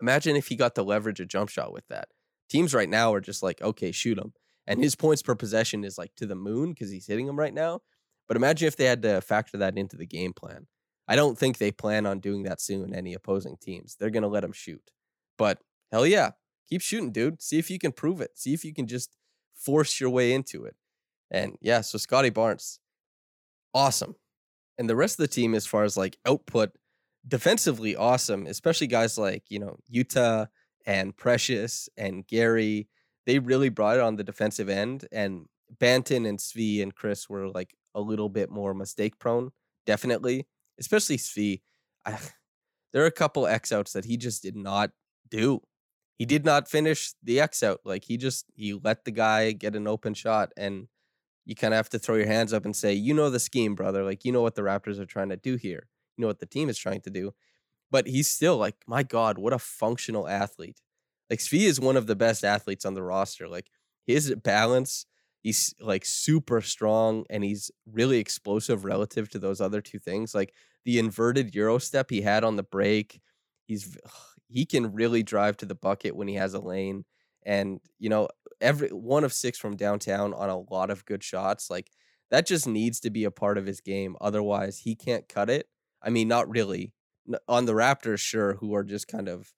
Imagine 0.00 0.36
if 0.36 0.48
he 0.48 0.56
got 0.56 0.74
to 0.76 0.82
leverage 0.82 1.20
a 1.20 1.26
jump 1.26 1.50
shot 1.50 1.72
with 1.72 1.86
that. 1.88 2.08
Teams 2.50 2.74
right 2.74 2.88
now 2.88 3.14
are 3.14 3.20
just 3.20 3.42
like, 3.42 3.62
okay, 3.62 3.92
shoot 3.92 4.18
him. 4.18 4.34
And 4.66 4.82
his 4.82 4.96
points 4.96 5.22
per 5.22 5.34
possession 5.34 5.84
is 5.84 5.96
like 5.96 6.14
to 6.16 6.26
the 6.26 6.34
moon 6.34 6.70
because 6.70 6.90
he's 6.90 7.06
hitting 7.06 7.26
them 7.26 7.38
right 7.38 7.54
now. 7.54 7.80
But 8.28 8.36
imagine 8.36 8.68
if 8.68 8.76
they 8.76 8.84
had 8.84 9.02
to 9.02 9.20
factor 9.20 9.56
that 9.58 9.78
into 9.78 9.96
the 9.96 10.06
game 10.06 10.32
plan. 10.32 10.66
I 11.08 11.16
don't 11.16 11.36
think 11.36 11.58
they 11.58 11.72
plan 11.72 12.06
on 12.06 12.20
doing 12.20 12.44
that 12.44 12.60
soon, 12.60 12.94
any 12.94 13.14
opposing 13.14 13.56
teams. 13.60 13.96
They're 13.98 14.10
going 14.10 14.22
to 14.22 14.28
let 14.28 14.44
him 14.44 14.52
shoot. 14.52 14.92
But 15.38 15.58
hell 15.90 16.06
yeah, 16.06 16.32
keep 16.68 16.82
shooting, 16.82 17.10
dude. 17.10 17.42
See 17.42 17.58
if 17.58 17.70
you 17.70 17.78
can 17.78 17.90
prove 17.90 18.20
it. 18.20 18.38
See 18.38 18.54
if 18.54 18.64
you 18.64 18.72
can 18.72 18.86
just 18.86 19.16
force 19.56 20.00
your 20.00 20.10
way 20.10 20.32
into 20.32 20.64
it. 20.64 20.76
And 21.30 21.56
yeah, 21.60 21.80
so 21.80 21.98
Scottie 21.98 22.30
Barnes, 22.30 22.78
awesome. 23.74 24.14
And 24.78 24.88
the 24.88 24.96
rest 24.96 25.18
of 25.18 25.24
the 25.24 25.34
team, 25.34 25.54
as 25.54 25.66
far 25.66 25.84
as 25.84 25.96
like 25.96 26.18
output, 26.26 26.70
defensively 27.26 27.96
awesome, 27.96 28.46
especially 28.46 28.86
guys 28.86 29.18
like, 29.18 29.44
you 29.48 29.58
know, 29.58 29.78
Yuta 29.92 30.48
and 30.86 31.16
Precious 31.16 31.88
and 31.96 32.26
Gary. 32.26 32.88
They 33.26 33.38
really 33.38 33.68
brought 33.68 33.96
it 33.96 34.02
on 34.02 34.16
the 34.16 34.24
defensive 34.24 34.68
end. 34.68 35.06
And 35.12 35.46
Banton 35.80 36.28
and 36.28 36.38
Svi 36.38 36.82
and 36.82 36.94
Chris 36.94 37.28
were 37.28 37.48
like 37.48 37.74
a 37.94 38.00
little 38.00 38.28
bit 38.28 38.50
more 38.50 38.74
mistake 38.74 39.18
prone, 39.18 39.50
definitely. 39.86 40.46
Especially 40.78 41.16
Svi. 41.16 41.60
I, 42.04 42.18
there 42.92 43.02
are 43.02 43.06
a 43.06 43.12
couple 43.12 43.46
X 43.46 43.72
outs 43.72 43.92
that 43.92 44.04
he 44.04 44.16
just 44.16 44.42
did 44.42 44.56
not 44.56 44.90
do 45.30 45.62
he 46.20 46.26
did 46.26 46.44
not 46.44 46.68
finish 46.68 47.14
the 47.22 47.40
X 47.40 47.62
out. 47.62 47.80
Like 47.82 48.04
he 48.04 48.18
just 48.18 48.44
he 48.54 48.74
let 48.74 49.06
the 49.06 49.10
guy 49.10 49.52
get 49.52 49.74
an 49.74 49.88
open 49.88 50.12
shot, 50.12 50.52
and 50.54 50.88
you 51.46 51.54
kind 51.54 51.72
of 51.72 51.78
have 51.78 51.88
to 51.88 51.98
throw 51.98 52.16
your 52.16 52.26
hands 52.26 52.52
up 52.52 52.66
and 52.66 52.76
say, 52.76 52.92
you 52.92 53.14
know 53.14 53.30
the 53.30 53.40
scheme, 53.40 53.74
brother. 53.74 54.04
Like 54.04 54.22
you 54.22 54.30
know 54.30 54.42
what 54.42 54.54
the 54.54 54.60
Raptors 54.60 54.98
are 54.98 55.06
trying 55.06 55.30
to 55.30 55.38
do 55.38 55.56
here. 55.56 55.88
You 56.18 56.22
know 56.22 56.28
what 56.28 56.38
the 56.38 56.44
team 56.44 56.68
is 56.68 56.76
trying 56.76 57.00
to 57.00 57.10
do. 57.10 57.32
But 57.90 58.06
he's 58.06 58.28
still 58.28 58.56
like, 58.56 58.76
my 58.86 59.02
God, 59.02 59.38
what 59.38 59.52
a 59.52 59.58
functional 59.58 60.28
athlete. 60.28 60.80
Like 61.28 61.40
Svi 61.40 61.60
is 61.62 61.80
one 61.80 61.96
of 61.96 62.06
the 62.06 62.16
best 62.16 62.44
athletes 62.44 62.84
on 62.84 62.94
the 62.94 63.02
roster. 63.02 63.48
Like 63.48 63.68
his 64.06 64.34
balance, 64.34 65.06
he's 65.42 65.74
like 65.80 66.04
super 66.04 66.60
strong 66.60 67.24
and 67.30 67.44
he's 67.44 67.70
really 67.90 68.18
explosive 68.18 68.84
relative 68.84 69.28
to 69.30 69.38
those 69.38 69.60
other 69.60 69.80
two 69.80 69.98
things. 69.98 70.34
Like 70.34 70.54
the 70.84 70.98
inverted 70.98 71.54
Euro 71.54 71.78
step 71.78 72.10
he 72.10 72.22
had 72.22 72.44
on 72.44 72.56
the 72.56 72.62
break. 72.62 73.20
He's 73.66 73.96
he 74.48 74.66
can 74.66 74.92
really 74.92 75.22
drive 75.22 75.56
to 75.58 75.66
the 75.66 75.74
bucket 75.74 76.16
when 76.16 76.28
he 76.28 76.34
has 76.34 76.54
a 76.54 76.60
lane. 76.60 77.04
And, 77.46 77.80
you 77.98 78.08
know, 78.08 78.28
every 78.60 78.88
one 78.88 79.24
of 79.24 79.32
six 79.32 79.58
from 79.58 79.76
downtown 79.76 80.34
on 80.34 80.50
a 80.50 80.58
lot 80.58 80.90
of 80.90 81.04
good 81.04 81.22
shots. 81.22 81.70
Like 81.70 81.90
that 82.30 82.46
just 82.46 82.66
needs 82.66 83.00
to 83.00 83.10
be 83.10 83.24
a 83.24 83.30
part 83.30 83.58
of 83.58 83.66
his 83.66 83.80
game. 83.80 84.16
Otherwise, 84.20 84.78
he 84.78 84.94
can't 84.94 85.28
cut 85.28 85.50
it. 85.50 85.66
I 86.02 86.10
mean, 86.10 86.28
not 86.28 86.48
really. 86.50 86.92
On 87.48 87.64
the 87.66 87.72
Raptors, 87.72 88.20
sure, 88.20 88.54
who 88.54 88.74
are 88.74 88.84
just 88.84 89.08
kind 89.08 89.28
of, 89.28 89.52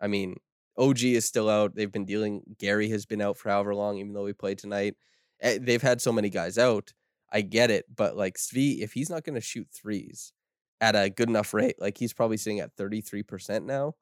I 0.00 0.06
mean, 0.06 0.36
OG 0.78 1.02
is 1.02 1.24
still 1.24 1.48
out. 1.48 1.74
They've 1.74 1.90
been 1.90 2.04
dealing, 2.04 2.42
Gary 2.58 2.88
has 2.90 3.06
been 3.06 3.22
out 3.22 3.36
for 3.38 3.50
however 3.50 3.74
long, 3.74 3.98
even 3.98 4.12
though 4.12 4.26
he 4.26 4.32
played 4.32 4.58
tonight. 4.58 4.94
Eh, 5.40 5.58
they've 5.60 5.82
had 5.82 6.00
so 6.00 6.12
many 6.12 6.30
guys 6.30 6.58
out. 6.58 6.92
I 7.32 7.40
get 7.40 7.70
it. 7.70 7.86
But 7.94 8.16
like 8.16 8.36
Svi, 8.36 8.80
if 8.80 8.92
he's 8.92 9.10
not 9.10 9.24
going 9.24 9.34
to 9.34 9.40
shoot 9.40 9.68
threes 9.72 10.32
at 10.80 10.94
a 10.94 11.10
good 11.10 11.28
enough 11.28 11.54
rate, 11.54 11.76
like 11.80 11.98
he's 11.98 12.12
probably 12.12 12.36
sitting 12.36 12.60
at 12.60 12.76
33% 12.76 13.64
now 13.64 13.94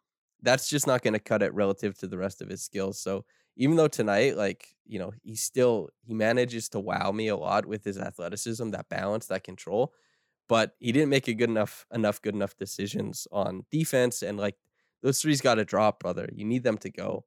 that's 0.45 0.69
just 0.69 0.87
not 0.87 1.03
going 1.03 1.15
to 1.15 1.19
cut 1.19 1.43
it 1.43 1.55
relative 1.55 1.97
to 1.99 2.07
the 2.07 2.19
rest 2.19 2.43
of 2.43 2.49
his 2.49 2.63
skills. 2.63 3.01
So 3.01 3.25
even 3.57 3.77
though 3.77 3.89
tonight, 3.89 4.37
like, 4.37 4.69
you 4.85 4.99
know, 4.99 5.13
he 5.23 5.35
still 5.35 5.89
he 6.03 6.15
manages 6.15 6.69
to 6.71 6.81
wow 6.81 7.11
me 7.13 7.29
a 7.29 7.37
lot 7.37 7.67
with 7.67 7.83
his 7.83 7.99
athleticism, 7.99 8.71
that 8.71 8.89
balance, 8.89 9.27
that 9.27 9.43
control, 9.43 9.93
but 10.49 10.75
he 10.79 10.93
didn't 10.93 11.11
make 11.11 11.29
a 11.29 11.35
good 11.35 11.51
enough 11.51 11.87
enough 11.93 12.21
good 12.21 12.35
enough 12.35 12.57
decisions 12.57 13.27
on 13.33 13.65
defense 13.71 14.23
and 14.23 14.39
like 14.39 14.57
those 15.05 15.21
threes 15.21 15.43
got 15.43 15.57
to 15.57 15.67
drop, 15.67 16.01
brother. 16.01 16.31
You 16.33 16.47
need 16.47 16.65
them 16.65 16.79
to 16.79 16.91
go. 16.91 17.27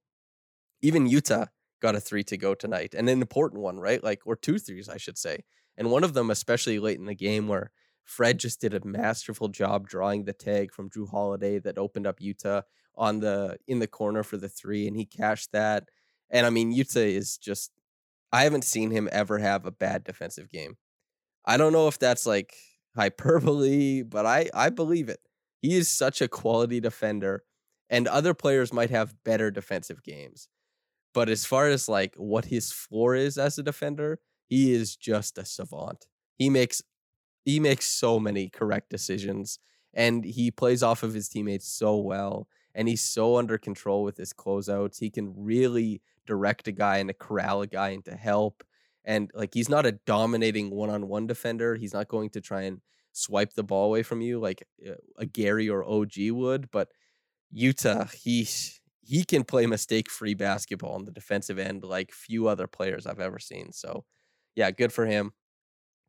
Even 0.82 1.08
Yuta 1.08 1.50
got 1.80 1.96
a 1.96 2.00
three 2.00 2.24
to 2.24 2.36
go 2.36 2.56
tonight, 2.56 2.96
and 2.98 3.08
an 3.08 3.22
important 3.22 3.62
one, 3.62 3.80
right? 3.80 4.04
Like, 4.04 4.22
or 4.26 4.36
two 4.36 4.58
threes, 4.58 4.90
I 4.90 4.98
should 4.98 5.18
say. 5.18 5.44
And 5.78 5.92
one 5.92 6.04
of 6.04 6.14
them, 6.14 6.32
especially 6.32 6.80
late 6.80 6.98
in 6.98 7.06
the 7.06 7.14
game, 7.14 7.48
where 7.48 7.72
Fred 8.04 8.40
just 8.40 8.60
did 8.60 8.74
a 8.74 8.84
masterful 8.84 9.50
job 9.50 9.88
drawing 9.88 10.26
the 10.26 10.34
tag 10.34 10.74
from 10.74 10.90
Jrue 10.90 11.10
Holiday 11.10 11.60
that 11.60 11.78
opened 11.78 12.08
up 12.08 12.20
Yuta 12.20 12.64
on 12.96 13.20
the 13.20 13.58
in 13.68 13.78
the 13.78 13.88
corner 13.88 14.24
for 14.24 14.38
the 14.38 14.50
three, 14.50 14.88
and 14.88 14.98
he 14.98 15.06
cashed 15.06 15.52
that. 15.52 15.90
And 16.32 16.48
I 16.48 16.50
mean, 16.50 16.76
Yuta 16.76 17.06
is 17.06 17.38
just 17.38 17.72
I 18.32 18.44
haven't 18.44 18.64
seen 18.64 18.90
him 18.90 19.08
ever 19.12 19.38
have 19.38 19.68
a 19.68 19.72
bad 19.72 20.04
defensive 20.04 20.50
game. 20.50 20.78
I 21.46 21.58
don't 21.58 21.74
know 21.74 21.88
if 21.88 22.00
that's 22.00 22.26
like 22.26 22.56
hyperbole, 22.98 24.04
but 24.04 24.26
I 24.28 24.50
I 24.54 24.70
believe 24.72 25.10
it. 25.10 25.22
He 25.62 25.76
is 25.78 25.90
such 25.90 26.22
a 26.22 26.28
quality 26.30 26.80
defender, 26.82 27.44
and 27.90 28.08
other 28.08 28.34
players 28.36 28.74
might 28.74 28.92
have 28.92 29.24
better 29.24 29.52
defensive 29.52 30.04
games. 30.04 30.50
But 31.14 31.30
as 31.30 31.46
far 31.46 31.68
as 31.68 31.90
like 31.90 32.16
what 32.16 32.46
his 32.46 32.72
floor 32.72 33.16
is 33.16 33.38
as 33.38 33.58
a 33.58 33.64
defender, 33.64 34.20
he 34.48 34.74
is 34.74 34.96
just 34.96 35.38
a 35.38 35.46
savant. 35.46 36.08
He 36.38 36.50
makes 36.50 36.82
he 37.46 37.60
makes 37.60 37.86
so 37.88 38.20
many 38.20 38.50
correct 38.50 38.90
decisions 38.90 39.60
and 39.94 40.26
he 40.26 40.52
plays 40.52 40.84
off 40.84 41.04
of 41.04 41.14
his 41.14 41.30
teammates 41.30 41.68
so 41.68 41.98
well 41.98 42.48
and 42.76 42.88
he's 42.88 43.04
so 43.04 43.38
under 43.38 43.58
control 43.58 44.04
with 44.04 44.18
his 44.18 44.34
closeouts. 44.34 45.00
He 45.00 45.10
can 45.10 45.34
really 45.36 46.02
direct 46.26 46.68
a 46.68 46.72
guy 46.72 46.98
and 46.98 47.18
corral 47.18 47.62
a 47.62 47.68
guy 47.68 47.90
into 47.90 48.16
help. 48.16 48.64
And 49.08 49.32
like 49.34 49.56
he's 49.56 49.70
not 49.70 49.88
a 49.88 49.94
dominating 50.06 50.70
one-on-one 50.70 51.26
defender. 51.26 51.76
He's 51.76 51.94
not 51.94 52.10
going 52.10 52.30
to 52.32 52.42
try 52.42 52.64
and 52.64 52.82
swipe 53.14 53.54
the 53.54 53.64
ball 53.64 53.86
away 53.86 54.04
from 54.04 54.22
you 54.22 54.40
like 54.40 54.64
uh, 54.88 54.92
a 55.18 55.26
Gary 55.26 55.70
or 55.70 55.84
OG 55.84 56.14
would, 56.30 56.70
but 56.70 56.90
Yuta, 57.56 58.14
he 58.14 58.48
he 59.02 59.24
can 59.24 59.44
play 59.44 59.66
mistake-free 59.66 60.36
basketball 60.36 60.94
on 60.94 61.06
the 61.06 61.12
defensive 61.12 61.58
end 61.58 61.84
like 61.84 62.12
few 62.12 62.48
other 62.48 62.68
players 62.68 63.08
I've 63.08 63.22
ever 63.22 63.40
seen. 63.40 63.72
So, 63.72 64.04
yeah, 64.56 64.70
good 64.72 64.92
for 64.92 65.06
him. 65.06 65.32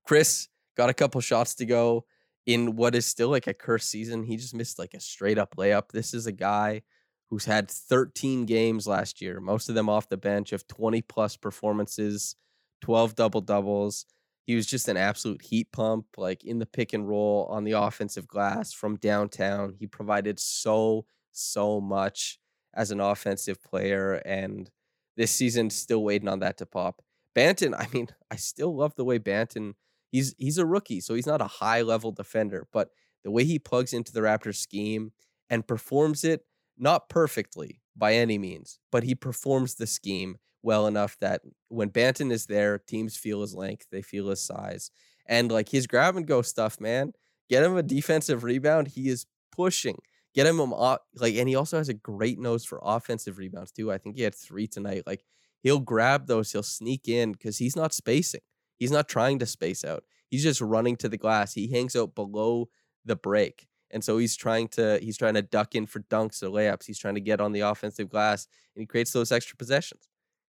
Chris 0.04 0.48
got 0.76 0.90
a 0.90 0.94
couple 0.94 1.20
shots 1.20 1.54
to 1.56 1.66
go 1.66 2.04
in 2.46 2.76
what 2.76 2.96
is 2.96 3.06
still 3.06 3.28
like 3.28 3.46
a 3.46 3.54
cursed 3.54 3.90
season. 3.90 4.24
He 4.24 4.36
just 4.36 4.54
missed 4.54 4.78
like 4.78 4.94
a 4.94 5.00
straight 5.00 5.38
up 5.38 5.54
layup. 5.56 5.90
This 5.92 6.12
is 6.14 6.26
a 6.26 6.32
guy 6.32 6.82
who's 7.30 7.44
had 7.44 7.70
13 7.70 8.46
games 8.46 8.86
last 8.86 9.20
year, 9.20 9.40
most 9.40 9.68
of 9.68 9.74
them 9.74 9.88
off 9.88 10.08
the 10.08 10.16
bench 10.16 10.52
of 10.52 10.66
20 10.66 11.02
plus 11.02 11.36
performances, 11.36 12.36
12 12.80 13.14
double 13.14 13.40
doubles. 13.40 14.06
He 14.44 14.54
was 14.54 14.66
just 14.66 14.88
an 14.88 14.96
absolute 14.96 15.42
heat 15.42 15.70
pump, 15.72 16.06
like 16.16 16.44
in 16.44 16.58
the 16.58 16.66
pick 16.66 16.92
and 16.92 17.06
roll 17.06 17.46
on 17.50 17.64
the 17.64 17.72
offensive 17.72 18.26
glass 18.26 18.72
from 18.72 18.96
downtown. 18.96 19.74
He 19.78 19.86
provided 19.86 20.40
so, 20.40 21.04
so 21.32 21.80
much 21.80 22.38
as 22.74 22.90
an 22.90 23.00
offensive 23.00 23.62
player. 23.62 24.14
And 24.24 24.70
this 25.16 25.30
season, 25.30 25.68
still 25.68 26.02
waiting 26.02 26.28
on 26.28 26.38
that 26.40 26.56
to 26.58 26.66
pop. 26.66 27.02
Banton, 27.36 27.74
I 27.78 27.88
mean, 27.92 28.08
I 28.30 28.36
still 28.36 28.74
love 28.74 28.94
the 28.94 29.04
way 29.04 29.18
Banton. 29.18 29.74
He's 30.10 30.34
he's 30.38 30.56
a 30.56 30.64
rookie, 30.64 31.00
so 31.00 31.14
he's 31.14 31.26
not 31.26 31.42
a 31.42 31.46
high 31.46 31.82
level 31.82 32.12
defender, 32.12 32.66
but 32.72 32.88
the 33.24 33.30
way 33.30 33.44
he 33.44 33.58
plugs 33.58 33.92
into 33.92 34.12
the 34.12 34.20
Raptors 34.20 34.56
scheme 34.56 35.12
and 35.50 35.66
performs 35.66 36.24
it 36.24 36.46
not 36.78 37.08
perfectly 37.08 37.82
by 37.94 38.14
any 38.14 38.38
means, 38.38 38.78
but 38.90 39.02
he 39.02 39.14
performs 39.14 39.74
the 39.74 39.86
scheme 39.86 40.38
well 40.62 40.86
enough 40.86 41.16
that 41.20 41.42
when 41.68 41.90
Banton 41.90 42.32
is 42.32 42.46
there, 42.46 42.78
teams 42.78 43.16
feel 43.16 43.40
his 43.40 43.54
length, 43.54 43.86
they 43.90 44.02
feel 44.02 44.28
his 44.28 44.40
size, 44.40 44.90
and 45.26 45.50
like 45.50 45.68
his 45.68 45.86
grab 45.86 46.16
and 46.16 46.26
go 46.26 46.42
stuff, 46.42 46.80
man. 46.80 47.12
Get 47.48 47.62
him 47.64 47.76
a 47.76 47.82
defensive 47.82 48.44
rebound, 48.44 48.88
he 48.88 49.08
is 49.08 49.26
pushing. 49.52 49.98
Get 50.34 50.46
him 50.46 50.60
off, 50.60 51.00
like, 51.14 51.34
and 51.36 51.48
he 51.48 51.56
also 51.56 51.78
has 51.78 51.88
a 51.88 51.94
great 51.94 52.38
nose 52.38 52.64
for 52.64 52.80
offensive 52.82 53.38
rebounds 53.38 53.72
too. 53.72 53.90
I 53.90 53.98
think 53.98 54.16
he 54.16 54.22
had 54.22 54.34
three 54.34 54.66
tonight. 54.66 55.04
Like 55.06 55.24
he'll 55.62 55.80
grab 55.80 56.26
those, 56.26 56.52
he'll 56.52 56.62
sneak 56.62 57.08
in 57.08 57.32
because 57.32 57.58
he's 57.58 57.76
not 57.76 57.94
spacing. 57.94 58.42
He's 58.78 58.92
not 58.92 59.08
trying 59.08 59.38
to 59.40 59.46
space 59.46 59.84
out. 59.84 60.04
He's 60.30 60.42
just 60.42 60.60
running 60.60 60.96
to 60.96 61.08
the 61.08 61.16
glass. 61.16 61.54
He 61.54 61.70
hangs 61.70 61.96
out 61.96 62.14
below 62.14 62.68
the 63.04 63.16
break. 63.16 63.66
And 63.90 64.04
so 64.04 64.18
he's 64.18 64.36
trying 64.36 64.68
to 64.68 64.98
he's 65.02 65.16
trying 65.16 65.34
to 65.34 65.42
duck 65.42 65.74
in 65.74 65.86
for 65.86 66.00
dunks 66.00 66.42
or 66.42 66.48
layups. 66.48 66.84
He's 66.86 66.98
trying 66.98 67.14
to 67.14 67.20
get 67.20 67.40
on 67.40 67.52
the 67.52 67.60
offensive 67.60 68.10
glass 68.10 68.46
and 68.74 68.82
he 68.82 68.86
creates 68.86 69.12
those 69.12 69.32
extra 69.32 69.56
possessions. 69.56 70.08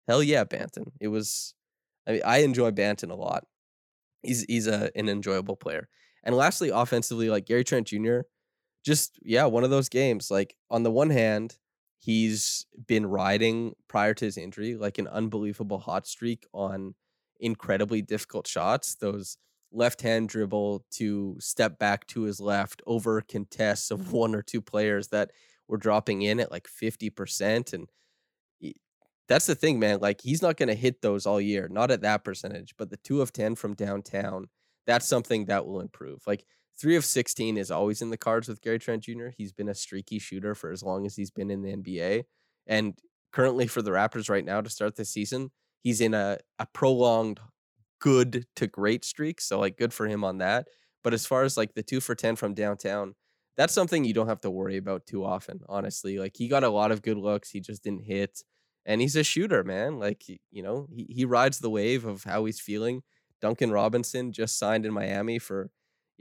Hell 0.08 0.24
yeah, 0.24 0.44
Banton. 0.44 0.92
It 1.00 1.10
was 1.10 1.54
I 2.08 2.12
mean, 2.14 2.22
I 2.26 2.40
enjoy 2.40 2.72
Banton 2.72 3.12
a 3.12 3.16
lot. 3.16 3.46
He's 4.24 4.44
he's 4.44 4.68
a, 4.68 4.92
an 4.96 5.10
enjoyable 5.10 5.56
player. 5.56 5.90
And 6.24 6.36
lastly, 6.36 6.70
offensively, 6.70 7.30
like 7.30 7.46
Gary 7.46 7.64
Trent 7.64 7.88
Jr., 7.88 8.22
just 8.86 9.20
yeah, 9.22 9.46
one 9.46 9.64
of 9.64 9.70
those 9.70 9.90
games. 9.90 10.32
Like 10.32 10.56
on 10.70 10.84
the 10.84 10.92
one 10.92 11.10
hand, 11.10 11.58
he's 12.00 12.66
been 12.88 13.06
riding 13.06 13.76
prior 13.88 14.14
to 14.14 14.26
his 14.26 14.38
injury 14.38 14.76
like 14.76 14.98
an 14.98 15.08
unbelievable 15.08 15.80
hot 15.80 16.08
streak 16.08 16.46
on 16.54 16.96
incredibly 17.40 18.02
difficult 18.02 18.48
shots. 18.48 18.96
Those 18.96 19.38
left 19.72 20.02
hand 20.02 20.30
dribble 20.30 20.86
to 20.92 21.36
step 21.40 21.78
back 21.78 22.08
to 22.08 22.24
his 22.24 22.40
left 22.40 22.82
over 22.88 23.22
contests 23.22 23.92
of 23.92 24.00
mm-hmm. 24.00 24.12
one 24.12 24.36
or 24.36 24.42
two 24.42 24.62
players 24.62 25.10
that 25.10 25.32
were 25.68 25.78
dropping 25.78 26.22
in 26.22 26.40
at 26.40 26.52
like 26.52 26.68
50%. 26.68 27.74
And 27.74 27.90
that's 29.28 29.46
the 29.46 29.56
thing, 29.56 29.80
man. 29.80 30.00
Like 30.00 30.22
he's 30.22 30.42
not 30.42 30.58
going 30.58 30.70
to 30.70 30.76
hit 30.76 31.02
those 31.02 31.26
all 31.26 31.42
year, 31.42 31.68
not 31.70 31.92
at 31.92 32.02
that 32.02 32.24
percentage, 32.24 32.76
but 32.78 32.90
the 32.90 32.98
two 32.98 33.22
of 33.22 33.34
10 33.34 33.56
from 33.56 33.74
downtown, 33.74 34.48
that's 34.86 35.08
something 35.08 35.46
that 35.46 35.66
will 35.66 35.82
improve. 35.82 36.22
Like 36.26 36.46
three 36.80 36.96
of 36.96 37.06
16 37.06 37.58
is 37.58 37.72
always 37.72 38.02
in 38.02 38.10
the 38.10 38.18
cards 38.18 38.48
with 38.48 38.62
Gary 38.62 38.80
Trent 38.80 39.04
Jr. 39.04 39.30
He's 39.38 39.52
been 39.52 39.70
a 39.70 39.76
streaky 39.76 40.20
shooter 40.20 40.56
for 40.56 40.72
as 40.72 40.84
long 40.84 41.06
as 41.06 41.16
he's 41.16 41.32
been 41.32 41.52
in 41.52 41.62
the 41.62 41.76
NBA. 41.76 42.24
And 42.68 42.98
currently 43.34 43.68
for 43.68 43.82
the 43.82 43.92
Raptors 43.92 44.30
right 44.30 44.46
now 44.46 44.62
to 44.62 44.70
start 44.70 44.96
the 44.96 45.06
season, 45.06 45.52
he's 45.84 46.02
in 46.02 46.14
a, 46.14 46.38
a 46.60 46.66
prolonged 46.74 47.40
good 48.00 48.46
to 48.56 48.68
great 48.68 49.04
streak. 49.04 49.42
So 49.42 49.60
like 49.60 49.78
good 49.78 49.94
for 49.94 50.08
him 50.08 50.24
on 50.24 50.38
that. 50.38 50.68
But 51.04 51.14
as 51.14 51.26
far 51.26 51.44
as 51.44 51.58
like 51.58 51.74
the 51.74 51.84
two 51.84 52.00
for 52.00 52.16
10 52.16 52.36
from 52.36 52.54
downtown, 52.54 53.16
that's 53.56 53.74
something 53.74 54.06
you 54.06 54.14
don't 54.14 54.28
have 54.28 54.42
to 54.42 54.52
worry 54.52 54.78
about 54.78 55.06
too 55.06 55.26
often, 55.26 55.62
honestly. 55.68 56.20
Like 56.20 56.34
he 56.36 56.48
got 56.48 56.64
a 56.64 56.70
lot 56.70 56.92
of 56.92 57.02
good 57.02 57.18
looks. 57.18 57.50
He 57.50 57.60
just 57.60 57.84
didn't 57.84 58.04
hit. 58.06 58.44
And 58.88 59.02
he's 59.02 59.18
a 59.18 59.24
shooter, 59.24 59.64
man. 59.64 60.00
Like, 60.00 60.24
you 60.28 60.64
know, 60.64 60.88
he, 60.90 61.06
he 61.10 61.26
rides 61.26 61.60
the 61.60 61.70
wave 61.70 62.06
of 62.06 62.24
how 62.24 62.46
he's 62.46 62.60
feeling. 62.60 63.04
Duncan 63.42 63.70
Robinson 63.70 64.32
just 64.32 64.58
signed 64.58 64.86
in 64.86 64.94
Miami 64.94 65.38
for 65.38 65.70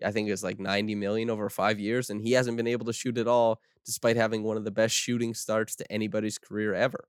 I 0.04 0.10
think 0.10 0.28
it 0.28 0.32
was 0.32 0.44
like 0.44 0.60
90 0.60 0.94
million 0.94 1.30
over 1.30 1.48
five 1.48 1.80
years, 1.80 2.10
and 2.10 2.20
he 2.20 2.32
hasn't 2.32 2.56
been 2.56 2.66
able 2.66 2.84
to 2.86 2.92
shoot 2.92 3.16
at 3.16 3.28
all, 3.28 3.60
despite 3.86 4.16
having 4.16 4.42
one 4.42 4.56
of 4.58 4.64
the 4.64 4.70
best 4.70 4.94
shooting 4.94 5.32
starts 5.32 5.74
to 5.76 5.90
anybody's 5.90 6.38
career 6.38 6.74
ever. 6.74 7.08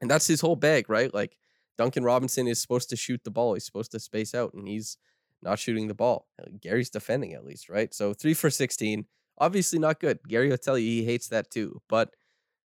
And 0.00 0.10
that's 0.10 0.26
his 0.26 0.40
whole 0.40 0.56
bag, 0.56 0.88
right? 0.88 1.12
Like 1.12 1.36
Duncan 1.76 2.04
Robinson 2.04 2.46
is 2.46 2.60
supposed 2.60 2.90
to 2.90 2.96
shoot 2.96 3.22
the 3.24 3.30
ball, 3.30 3.54
he's 3.54 3.66
supposed 3.66 3.90
to 3.92 3.98
space 4.00 4.34
out, 4.34 4.54
and 4.54 4.68
he's 4.68 4.96
not 5.42 5.58
shooting 5.58 5.88
the 5.88 5.94
ball. 5.94 6.28
Uh, 6.40 6.46
Gary's 6.60 6.90
defending 6.90 7.32
at 7.32 7.44
least, 7.44 7.68
right? 7.68 7.92
So 7.92 8.14
three 8.14 8.34
for 8.34 8.50
16, 8.50 9.06
obviously 9.38 9.78
not 9.78 9.98
good. 9.98 10.20
Gary 10.28 10.50
will 10.50 10.58
tell 10.58 10.78
you 10.78 10.88
he 10.88 11.04
hates 11.04 11.28
that 11.28 11.50
too, 11.50 11.82
but 11.88 12.14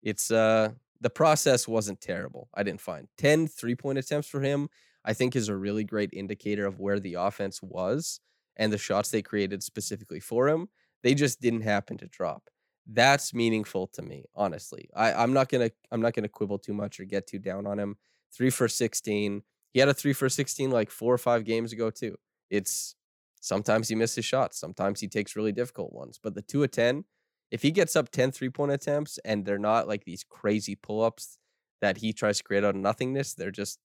it's 0.04 0.30
uh 0.30 0.70
the 1.02 1.10
process 1.10 1.68
wasn't 1.68 2.00
terrible. 2.00 2.50
I 2.54 2.64
didn't 2.64 2.82
find 2.82 3.08
10 3.18 3.48
three 3.48 3.76
point 3.76 3.98
attempts 3.98 4.30
for 4.30 4.42
him. 4.42 4.70
I 5.04 5.14
think 5.14 5.36
is 5.36 5.50
a 5.50 5.56
really 5.56 5.84
great 5.84 6.12
indicator 6.14 6.66
of 6.68 6.80
where 6.80 7.00
the 7.00 7.16
offense 7.16 7.60
was 7.62 8.20
and 8.56 8.72
the 8.72 8.78
shots 8.78 9.10
they 9.10 9.24
created 9.24 9.64
specifically 9.64 10.20
for 10.20 10.48
him, 10.48 10.70
they 11.02 11.16
just 11.16 11.42
didn't 11.42 11.62
happen 11.62 11.98
to 11.98 12.08
drop. 12.08 12.50
That's 12.86 13.34
meaningful 13.34 13.88
to 13.88 14.02
me, 14.04 14.26
honestly. 14.36 14.90
I, 14.96 15.14
I'm 15.14 15.34
not 15.34 15.50
gonna 15.50 15.72
I'm 15.92 16.02
not 16.02 16.14
gonna 16.14 16.30
quibble 16.30 16.60
too 16.60 16.74
much 16.74 17.00
or 17.00 17.06
get 17.06 17.28
too 17.28 17.40
down 17.40 17.66
on 17.66 17.80
him. 17.80 17.98
Three 18.32 18.50
for 18.50 18.68
sixteen. 18.68 19.44
He 19.74 19.80
had 19.80 19.90
a 19.90 19.94
three 19.94 20.14
for 20.14 20.30
sixteen 20.30 20.72
like 20.72 20.90
four 20.92 21.14
or 21.14 21.20
five 21.20 21.46
games 21.46 21.74
ago 21.74 21.90
too. 21.90 22.18
It's 22.50 22.96
sometimes 23.40 23.88
he 23.88 23.96
misses 23.96 24.26
shots, 24.26 24.60
sometimes 24.60 25.00
he 25.00 25.08
takes 25.08 25.36
really 25.36 25.52
difficult 25.52 25.94
ones. 25.94 26.20
But 26.22 26.36
the 26.36 26.42
two 26.42 26.64
of 26.64 26.72
ten, 26.72 27.06
if 27.52 27.62
he 27.62 27.72
gets 27.72 27.96
up 27.96 28.10
10 28.10 28.32
three-point 28.32 28.72
attempts 28.72 29.20
and 29.26 29.46
they're 29.46 29.60
not 29.60 29.88
like 29.88 30.06
these 30.06 30.24
crazy 30.24 30.76
pull-ups 30.76 31.38
that 31.82 31.98
he 31.98 32.14
tries 32.14 32.38
to 32.38 32.44
create 32.44 32.64
out 32.64 32.76
of 32.76 32.82
nothingness, 32.82 33.34
they're 33.34 33.52
just 33.52 33.80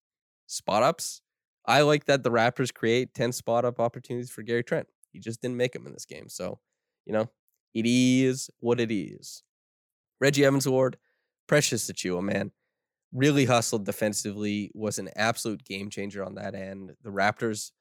spot 0.46 0.82
ups. 0.82 1.20
I 1.66 1.82
like 1.82 2.04
that 2.04 2.22
the 2.22 2.30
Raptors 2.30 2.72
create 2.72 3.12
10 3.14 3.32
spot 3.32 3.64
up 3.64 3.80
opportunities 3.80 4.30
for 4.30 4.42
Gary 4.42 4.62
Trent. 4.62 4.86
He 5.12 5.18
just 5.18 5.42
didn't 5.42 5.56
make 5.56 5.72
them 5.72 5.86
in 5.86 5.92
this 5.92 6.04
game. 6.04 6.28
So, 6.28 6.60
you 7.04 7.12
know, 7.12 7.28
it 7.74 7.86
is 7.86 8.48
what 8.60 8.80
it 8.80 8.92
is. 8.92 9.42
Reggie 10.20 10.44
Evans 10.44 10.66
Award, 10.66 10.96
Precious 11.48 11.90
Achiuwa, 11.90 12.22
man. 12.22 12.52
Really 13.12 13.46
hustled 13.46 13.84
defensively, 13.84 14.70
was 14.74 14.98
an 14.98 15.10
absolute 15.16 15.64
game 15.64 15.90
changer 15.90 16.24
on 16.24 16.34
that 16.34 16.54
end. 16.54 16.92
The 17.02 17.10
Raptors, 17.10 17.72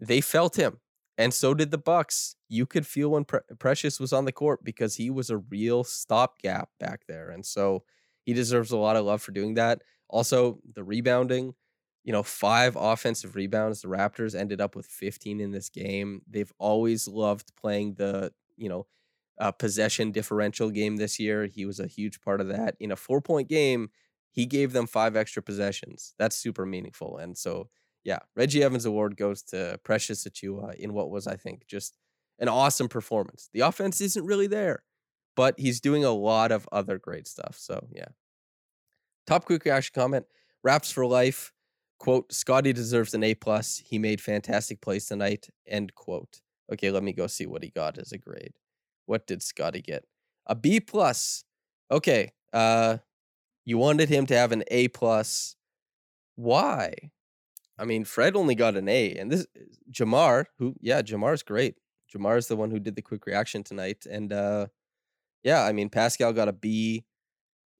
they 0.00 0.20
felt 0.20 0.56
him. 0.56 0.78
And 1.18 1.34
so 1.34 1.54
did 1.54 1.70
the 1.70 1.78
Bucks. 1.78 2.36
You 2.48 2.66
could 2.66 2.86
feel 2.86 3.10
when 3.10 3.24
Pre- 3.24 3.40
Precious 3.58 4.00
was 4.00 4.12
on 4.12 4.24
the 4.24 4.32
court 4.32 4.64
because 4.64 4.96
he 4.96 5.10
was 5.10 5.30
a 5.30 5.38
real 5.38 5.84
stopgap 5.84 6.70
back 6.80 7.06
there. 7.06 7.30
And 7.30 7.44
so 7.44 7.84
he 8.24 8.32
deserves 8.32 8.70
a 8.70 8.76
lot 8.78 8.96
of 8.96 9.04
love 9.04 9.22
for 9.22 9.32
doing 9.32 9.54
that. 9.54 9.82
Also, 10.08 10.60
the 10.74 10.84
rebounding, 10.84 11.54
you 12.04 12.12
know, 12.12 12.22
five 12.22 12.76
offensive 12.76 13.36
rebounds. 13.36 13.82
The 13.82 13.88
Raptors 13.88 14.34
ended 14.34 14.60
up 14.60 14.74
with 14.74 14.86
15 14.86 15.40
in 15.40 15.50
this 15.50 15.68
game. 15.68 16.22
They've 16.28 16.52
always 16.58 17.06
loved 17.06 17.54
playing 17.56 17.94
the, 17.94 18.32
you 18.56 18.68
know, 18.68 18.86
uh, 19.38 19.50
possession 19.52 20.12
differential 20.12 20.70
game 20.70 20.96
this 20.96 21.18
year. 21.18 21.46
He 21.46 21.64
was 21.64 21.80
a 21.80 21.86
huge 21.86 22.20
part 22.20 22.40
of 22.40 22.48
that. 22.48 22.76
In 22.80 22.92
a 22.92 22.96
four 22.96 23.20
point 23.20 23.48
game, 23.48 23.90
he 24.30 24.46
gave 24.46 24.72
them 24.72 24.86
five 24.86 25.16
extra 25.16 25.42
possessions. 25.42 26.14
That's 26.18 26.36
super 26.36 26.64
meaningful. 26.66 27.18
And 27.18 27.36
so, 27.36 27.68
yeah, 28.04 28.20
Reggie 28.36 28.62
Evans 28.62 28.84
Award 28.84 29.16
goes 29.16 29.42
to 29.44 29.78
Precious 29.84 30.26
Achiuwa 30.26 30.74
in 30.74 30.92
what 30.92 31.10
was, 31.10 31.26
I 31.26 31.36
think, 31.36 31.66
just 31.66 31.96
an 32.38 32.48
awesome 32.48 32.88
performance. 32.88 33.48
The 33.52 33.60
offense 33.60 34.00
isn't 34.00 34.24
really 34.24 34.46
there, 34.46 34.82
but 35.36 35.54
he's 35.58 35.80
doing 35.80 36.04
a 36.04 36.10
lot 36.10 36.50
of 36.52 36.68
other 36.72 36.98
great 36.98 37.26
stuff. 37.26 37.56
So, 37.58 37.86
yeah. 37.92 38.08
Top 39.26 39.44
quick 39.44 39.64
reaction 39.64 39.92
comment 39.94 40.26
Raps 40.64 40.90
for 40.90 41.06
life 41.06 41.52
quote 42.02 42.32
Scottie 42.32 42.72
deserves 42.72 43.14
an 43.14 43.22
a 43.22 43.34
plus 43.34 43.80
he 43.86 43.96
made 43.96 44.20
fantastic 44.20 44.80
plays 44.80 45.06
tonight 45.06 45.48
end 45.68 45.94
quote 45.94 46.40
okay 46.72 46.90
let 46.90 47.04
me 47.04 47.12
go 47.12 47.28
see 47.28 47.46
what 47.46 47.62
he 47.62 47.70
got 47.70 47.96
as 47.96 48.10
a 48.10 48.18
grade 48.18 48.54
what 49.06 49.24
did 49.26 49.40
Scottie 49.40 49.82
get 49.82 50.04
a 50.46 50.56
b 50.56 50.80
plus 50.80 51.44
okay 51.92 52.32
uh 52.52 52.98
you 53.64 53.78
wanted 53.78 54.08
him 54.08 54.26
to 54.26 54.36
have 54.36 54.50
an 54.50 54.64
a 54.68 54.88
plus 54.88 55.54
why 56.34 56.92
i 57.78 57.84
mean 57.84 58.04
fred 58.04 58.36
only 58.36 58.54
got 58.54 58.76
an 58.76 58.88
a 58.88 59.14
and 59.14 59.30
this 59.30 59.46
jamar 59.90 60.46
who 60.58 60.74
yeah 60.80 61.02
jamar's 61.02 61.42
great 61.42 61.76
Jamar 62.14 62.36
is 62.36 62.46
the 62.46 62.56
one 62.56 62.70
who 62.70 62.78
did 62.78 62.94
the 62.94 63.00
quick 63.00 63.24
reaction 63.24 63.64
tonight 63.64 64.04
and 64.10 64.34
uh 64.34 64.66
yeah 65.42 65.64
i 65.64 65.72
mean 65.72 65.88
pascal 65.88 66.32
got 66.34 66.46
a 66.46 66.52
b 66.52 67.04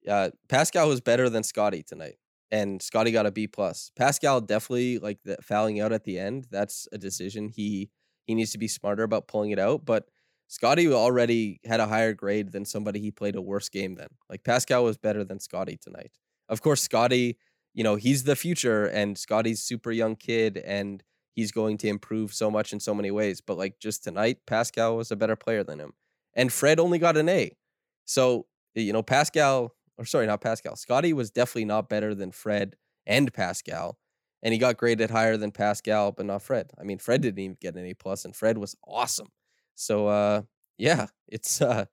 uh 0.09 0.31
pascal 0.49 0.89
was 0.89 1.03
better 1.03 1.29
than 1.29 1.43
Scottie 1.43 1.83
tonight 1.83 2.17
and 2.53 2.83
Scottie 2.83 3.11
got 3.11 3.27
a 3.27 3.33
B 3.33 3.49
plus. 3.49 3.91
Pascal 3.97 4.43
definitely 4.43 4.99
like 4.99 5.19
the 5.25 5.39
fouling 5.41 5.81
out 5.81 5.91
at 5.91 6.05
the 6.05 6.19
end. 6.19 6.47
That's 6.51 6.87
a 6.93 6.99
decision 6.99 7.49
he 7.49 7.91
he 8.27 8.35
needs 8.35 8.53
to 8.53 8.59
be 8.59 8.69
smarter 8.69 9.03
about 9.03 9.27
pulling 9.27 9.51
it 9.51 9.59
out. 9.59 9.85
But 9.85 10.05
Scottie 10.47 10.93
already 10.93 11.61
had 11.65 11.81
a 11.81 11.89
higher 11.89 12.13
grade 12.13 12.53
than 12.53 12.67
somebody 12.67 13.01
he 13.01 13.11
played 13.11 13.37
a 13.37 13.43
worse 13.43 13.71
game 13.71 13.95
than. 13.95 14.09
Like 14.29 14.45
Pascal 14.45 14.85
was 14.85 14.99
better 14.99 15.25
than 15.25 15.41
Scottie 15.41 15.79
tonight. 15.79 16.13
Of 16.49 16.61
course, 16.61 16.83
Scottie, 16.83 17.39
you 17.75 17.85
know, 17.85 17.97
he's 17.97 18.25
the 18.25 18.37
future, 18.37 18.87
and 18.87 19.17
Scottie's 19.19 19.63
super 19.63 19.91
young 19.91 20.17
kid, 20.17 20.59
and 20.59 21.03
he's 21.35 21.53
going 21.53 21.79
to 21.79 21.89
improve 21.89 22.33
so 22.35 22.51
much 22.51 22.73
in 22.73 22.81
so 22.81 22.95
many 22.95 23.11
ways. 23.11 23.41
But 23.41 23.59
like 23.59 23.79
just 23.81 24.05
tonight, 24.05 24.39
Pascal 24.47 24.97
was 24.97 25.11
a 25.11 25.17
better 25.17 25.37
player 25.37 25.65
than 25.65 25.81
him, 25.81 25.93
and 26.35 26.53
Fred 26.53 26.81
only 26.81 26.99
got 26.99 27.17
an 27.17 27.29
A. 27.29 27.57
So 28.05 28.47
you 28.75 28.93
know, 28.93 29.03
Pascal 29.03 29.75
or 29.99 30.05
sorry, 30.05 30.27
not 30.27 30.41
Pascal. 30.41 30.77
Scottie 30.77 31.13
was 31.13 31.31
definitely 31.31 31.67
not 31.67 31.89
better 31.89 32.15
than 32.15 32.33
Fred 32.33 32.77
and 33.07 33.33
Pascal, 33.33 33.99
and 34.43 34.53
he 34.53 34.59
got 34.59 34.77
graded 34.77 35.11
higher 35.11 35.37
than 35.37 35.53
Pascal, 35.53 36.13
but 36.13 36.27
not 36.27 36.43
Fred. 36.43 36.71
I 36.79 36.85
mean, 36.85 36.99
Fred 36.99 37.23
didn't 37.23 37.39
even 37.39 37.57
get 37.61 37.77
an 37.77 37.87
A 37.87 37.95
plus, 37.95 38.25
and 38.25 38.35
Fred 38.35 38.59
was 38.59 38.77
awesome. 38.87 39.29
So, 39.75 40.09
uh, 40.09 40.43
yeah, 40.79 41.07
it's 41.29 41.61
uh, 41.61 41.87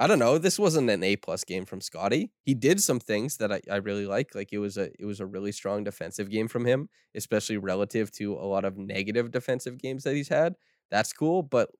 I 0.00 0.06
don't 0.06 0.18
know. 0.18 0.38
This 0.38 0.58
wasn't 0.58 0.88
an 0.90 1.02
A 1.04 1.16
plus 1.16 1.44
game 1.44 1.66
from 1.66 1.82
Scottie. 1.82 2.32
He 2.44 2.54
did 2.54 2.82
some 2.82 3.00
things 3.00 3.36
that 3.36 3.52
I, 3.52 3.60
I 3.70 3.76
really 3.76 4.06
like. 4.06 4.34
Like 4.34 4.48
it 4.52 4.58
was 4.58 4.78
a 4.78 4.90
it 4.98 5.04
was 5.04 5.20
a 5.20 5.26
really 5.26 5.52
strong 5.52 5.84
defensive 5.84 6.30
game 6.30 6.48
from 6.48 6.64
him, 6.64 6.88
especially 7.14 7.58
relative 7.58 8.10
to 8.12 8.34
a 8.34 8.46
lot 8.48 8.64
of 8.64 8.78
negative 8.78 9.30
defensive 9.30 9.78
games 9.78 10.04
that 10.04 10.14
he's 10.14 10.28
had. 10.28 10.54
That's 10.90 11.12
cool. 11.12 11.42
But 11.42 11.70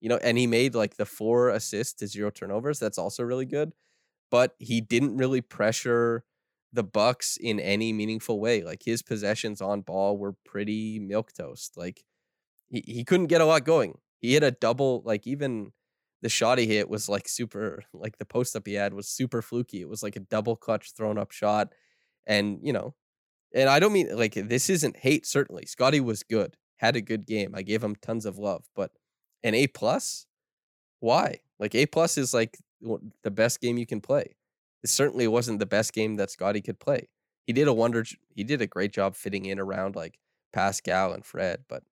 you 0.00 0.10
know, 0.10 0.18
and 0.22 0.36
he 0.36 0.46
made 0.46 0.74
like 0.74 0.96
the 0.96 1.06
four 1.06 1.48
assists 1.50 1.94
to 2.00 2.06
zero 2.06 2.30
turnovers. 2.30 2.78
That's 2.78 2.98
also 2.98 3.22
really 3.22 3.46
good. 3.46 3.72
But 4.30 4.54
he 4.58 4.80
didn't 4.80 5.16
really 5.16 5.40
pressure 5.42 6.24
the 6.72 6.84
Bucks 6.84 7.38
in 7.40 7.60
any 7.60 7.92
meaningful 7.92 8.40
way. 8.40 8.62
Like 8.62 8.82
his 8.84 9.02
possessions 9.02 9.62
on 9.62 9.82
ball 9.82 10.18
were 10.18 10.34
pretty 10.44 10.98
milk 11.00 11.32
toast. 11.32 11.76
Like 11.76 12.04
he, 12.68 12.82
he 12.86 13.04
couldn't 13.04 13.26
get 13.26 13.40
a 13.40 13.46
lot 13.46 13.64
going. 13.64 13.98
He 14.20 14.34
hit 14.34 14.42
a 14.42 14.50
double, 14.50 15.02
like 15.04 15.26
even 15.26 15.72
the 16.22 16.28
shot 16.28 16.58
he 16.58 16.66
hit 16.66 16.88
was 16.88 17.08
like 17.08 17.28
super 17.28 17.82
like 17.92 18.18
the 18.18 18.24
post 18.24 18.54
up 18.54 18.66
he 18.66 18.74
had 18.74 18.94
was 18.94 19.08
super 19.08 19.42
fluky. 19.42 19.80
It 19.80 19.88
was 19.88 20.02
like 20.02 20.16
a 20.16 20.20
double 20.20 20.56
clutch 20.56 20.92
thrown 20.96 21.18
up 21.18 21.32
shot. 21.32 21.72
And, 22.26 22.58
you 22.62 22.72
know, 22.72 22.94
and 23.54 23.68
I 23.68 23.80
don't 23.80 23.92
mean 23.92 24.16
like 24.16 24.34
this 24.34 24.68
isn't 24.70 24.98
hate, 24.98 25.26
certainly. 25.26 25.66
Scottie 25.66 26.00
was 26.00 26.22
good, 26.22 26.56
had 26.76 26.96
a 26.96 27.00
good 27.00 27.26
game. 27.26 27.54
I 27.54 27.62
gave 27.62 27.82
him 27.82 27.96
tons 27.96 28.26
of 28.26 28.38
love, 28.38 28.66
but 28.76 28.92
an 29.42 29.54
A 29.54 29.66
plus? 29.66 30.26
Why? 31.00 31.40
Like 31.58 31.74
A 31.74 31.86
plus 31.86 32.18
is 32.18 32.34
like 32.34 32.58
the 33.22 33.30
best 33.30 33.60
game 33.60 33.78
you 33.78 33.86
can 33.86 34.00
play. 34.00 34.36
It 34.82 34.90
certainly 34.90 35.26
wasn't 35.26 35.58
the 35.58 35.66
best 35.66 35.92
game 35.92 36.16
that 36.16 36.30
Scottie 36.30 36.62
could 36.62 36.78
play. 36.78 37.08
He 37.46 37.52
did 37.52 37.68
a 37.68 37.72
wonder 37.72 38.04
he 38.34 38.44
did 38.44 38.62
a 38.62 38.66
great 38.66 38.92
job 38.92 39.16
fitting 39.16 39.46
in 39.46 39.58
around 39.58 39.96
like 39.96 40.18
Pascal 40.52 41.12
and 41.12 41.24
Fred, 41.24 41.64
but 41.68 41.82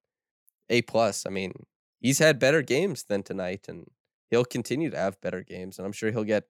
A 0.70 0.82
plus, 0.82 1.24
I 1.26 1.30
mean, 1.30 1.66
he's 2.00 2.18
had 2.18 2.38
better 2.38 2.62
games 2.62 3.04
than 3.04 3.22
tonight 3.22 3.66
and 3.68 3.86
he'll 4.30 4.44
continue 4.44 4.90
to 4.90 4.96
have 4.96 5.20
better 5.20 5.42
games, 5.42 5.78
and 5.78 5.86
I'm 5.86 5.92
sure 5.92 6.10
he'll 6.10 6.24
get 6.24 6.44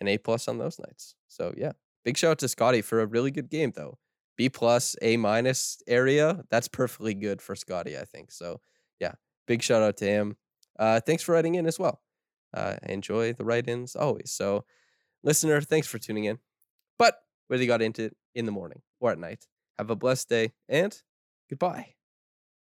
an 0.00 0.08
A 0.08 0.18
plus 0.18 0.48
on 0.48 0.58
those 0.58 0.78
nights. 0.78 1.14
So 1.28 1.54
yeah, 1.56 1.72
big 2.04 2.16
shout 2.16 2.32
out 2.32 2.38
to 2.40 2.48
Scottie 2.48 2.82
for 2.82 3.00
a 3.00 3.06
really 3.06 3.30
good 3.30 3.50
game 3.50 3.72
though. 3.74 3.98
B 4.36 4.48
plus, 4.48 4.96
A 5.00 5.16
minus 5.16 5.82
area. 5.86 6.44
That's 6.50 6.68
perfectly 6.68 7.14
good 7.14 7.40
for 7.40 7.54
Scottie, 7.54 7.96
I 7.96 8.04
think. 8.04 8.30
So 8.30 8.60
yeah, 9.00 9.12
big 9.46 9.62
shout 9.62 9.82
out 9.82 9.96
to 9.98 10.04
him. 10.04 10.36
Uh, 10.78 11.00
thanks 11.00 11.22
for 11.22 11.32
writing 11.32 11.54
in 11.54 11.66
as 11.66 11.78
well. 11.78 12.02
Uh, 12.52 12.76
enjoy 12.84 13.32
the 13.32 13.44
write-ins 13.44 13.96
always. 13.96 14.30
So, 14.30 14.64
listener, 15.22 15.60
thanks 15.60 15.86
for 15.86 15.98
tuning 15.98 16.24
in. 16.24 16.38
But 16.98 17.18
whether 17.48 17.62
you 17.62 17.68
got 17.68 17.82
into 17.82 18.04
it 18.04 18.16
in 18.34 18.46
the 18.46 18.52
morning 18.52 18.82
or 19.00 19.10
at 19.10 19.18
night, 19.18 19.46
have 19.78 19.90
a 19.90 19.96
blessed 19.96 20.28
day 20.28 20.52
and 20.68 21.00
goodbye. 21.48 21.96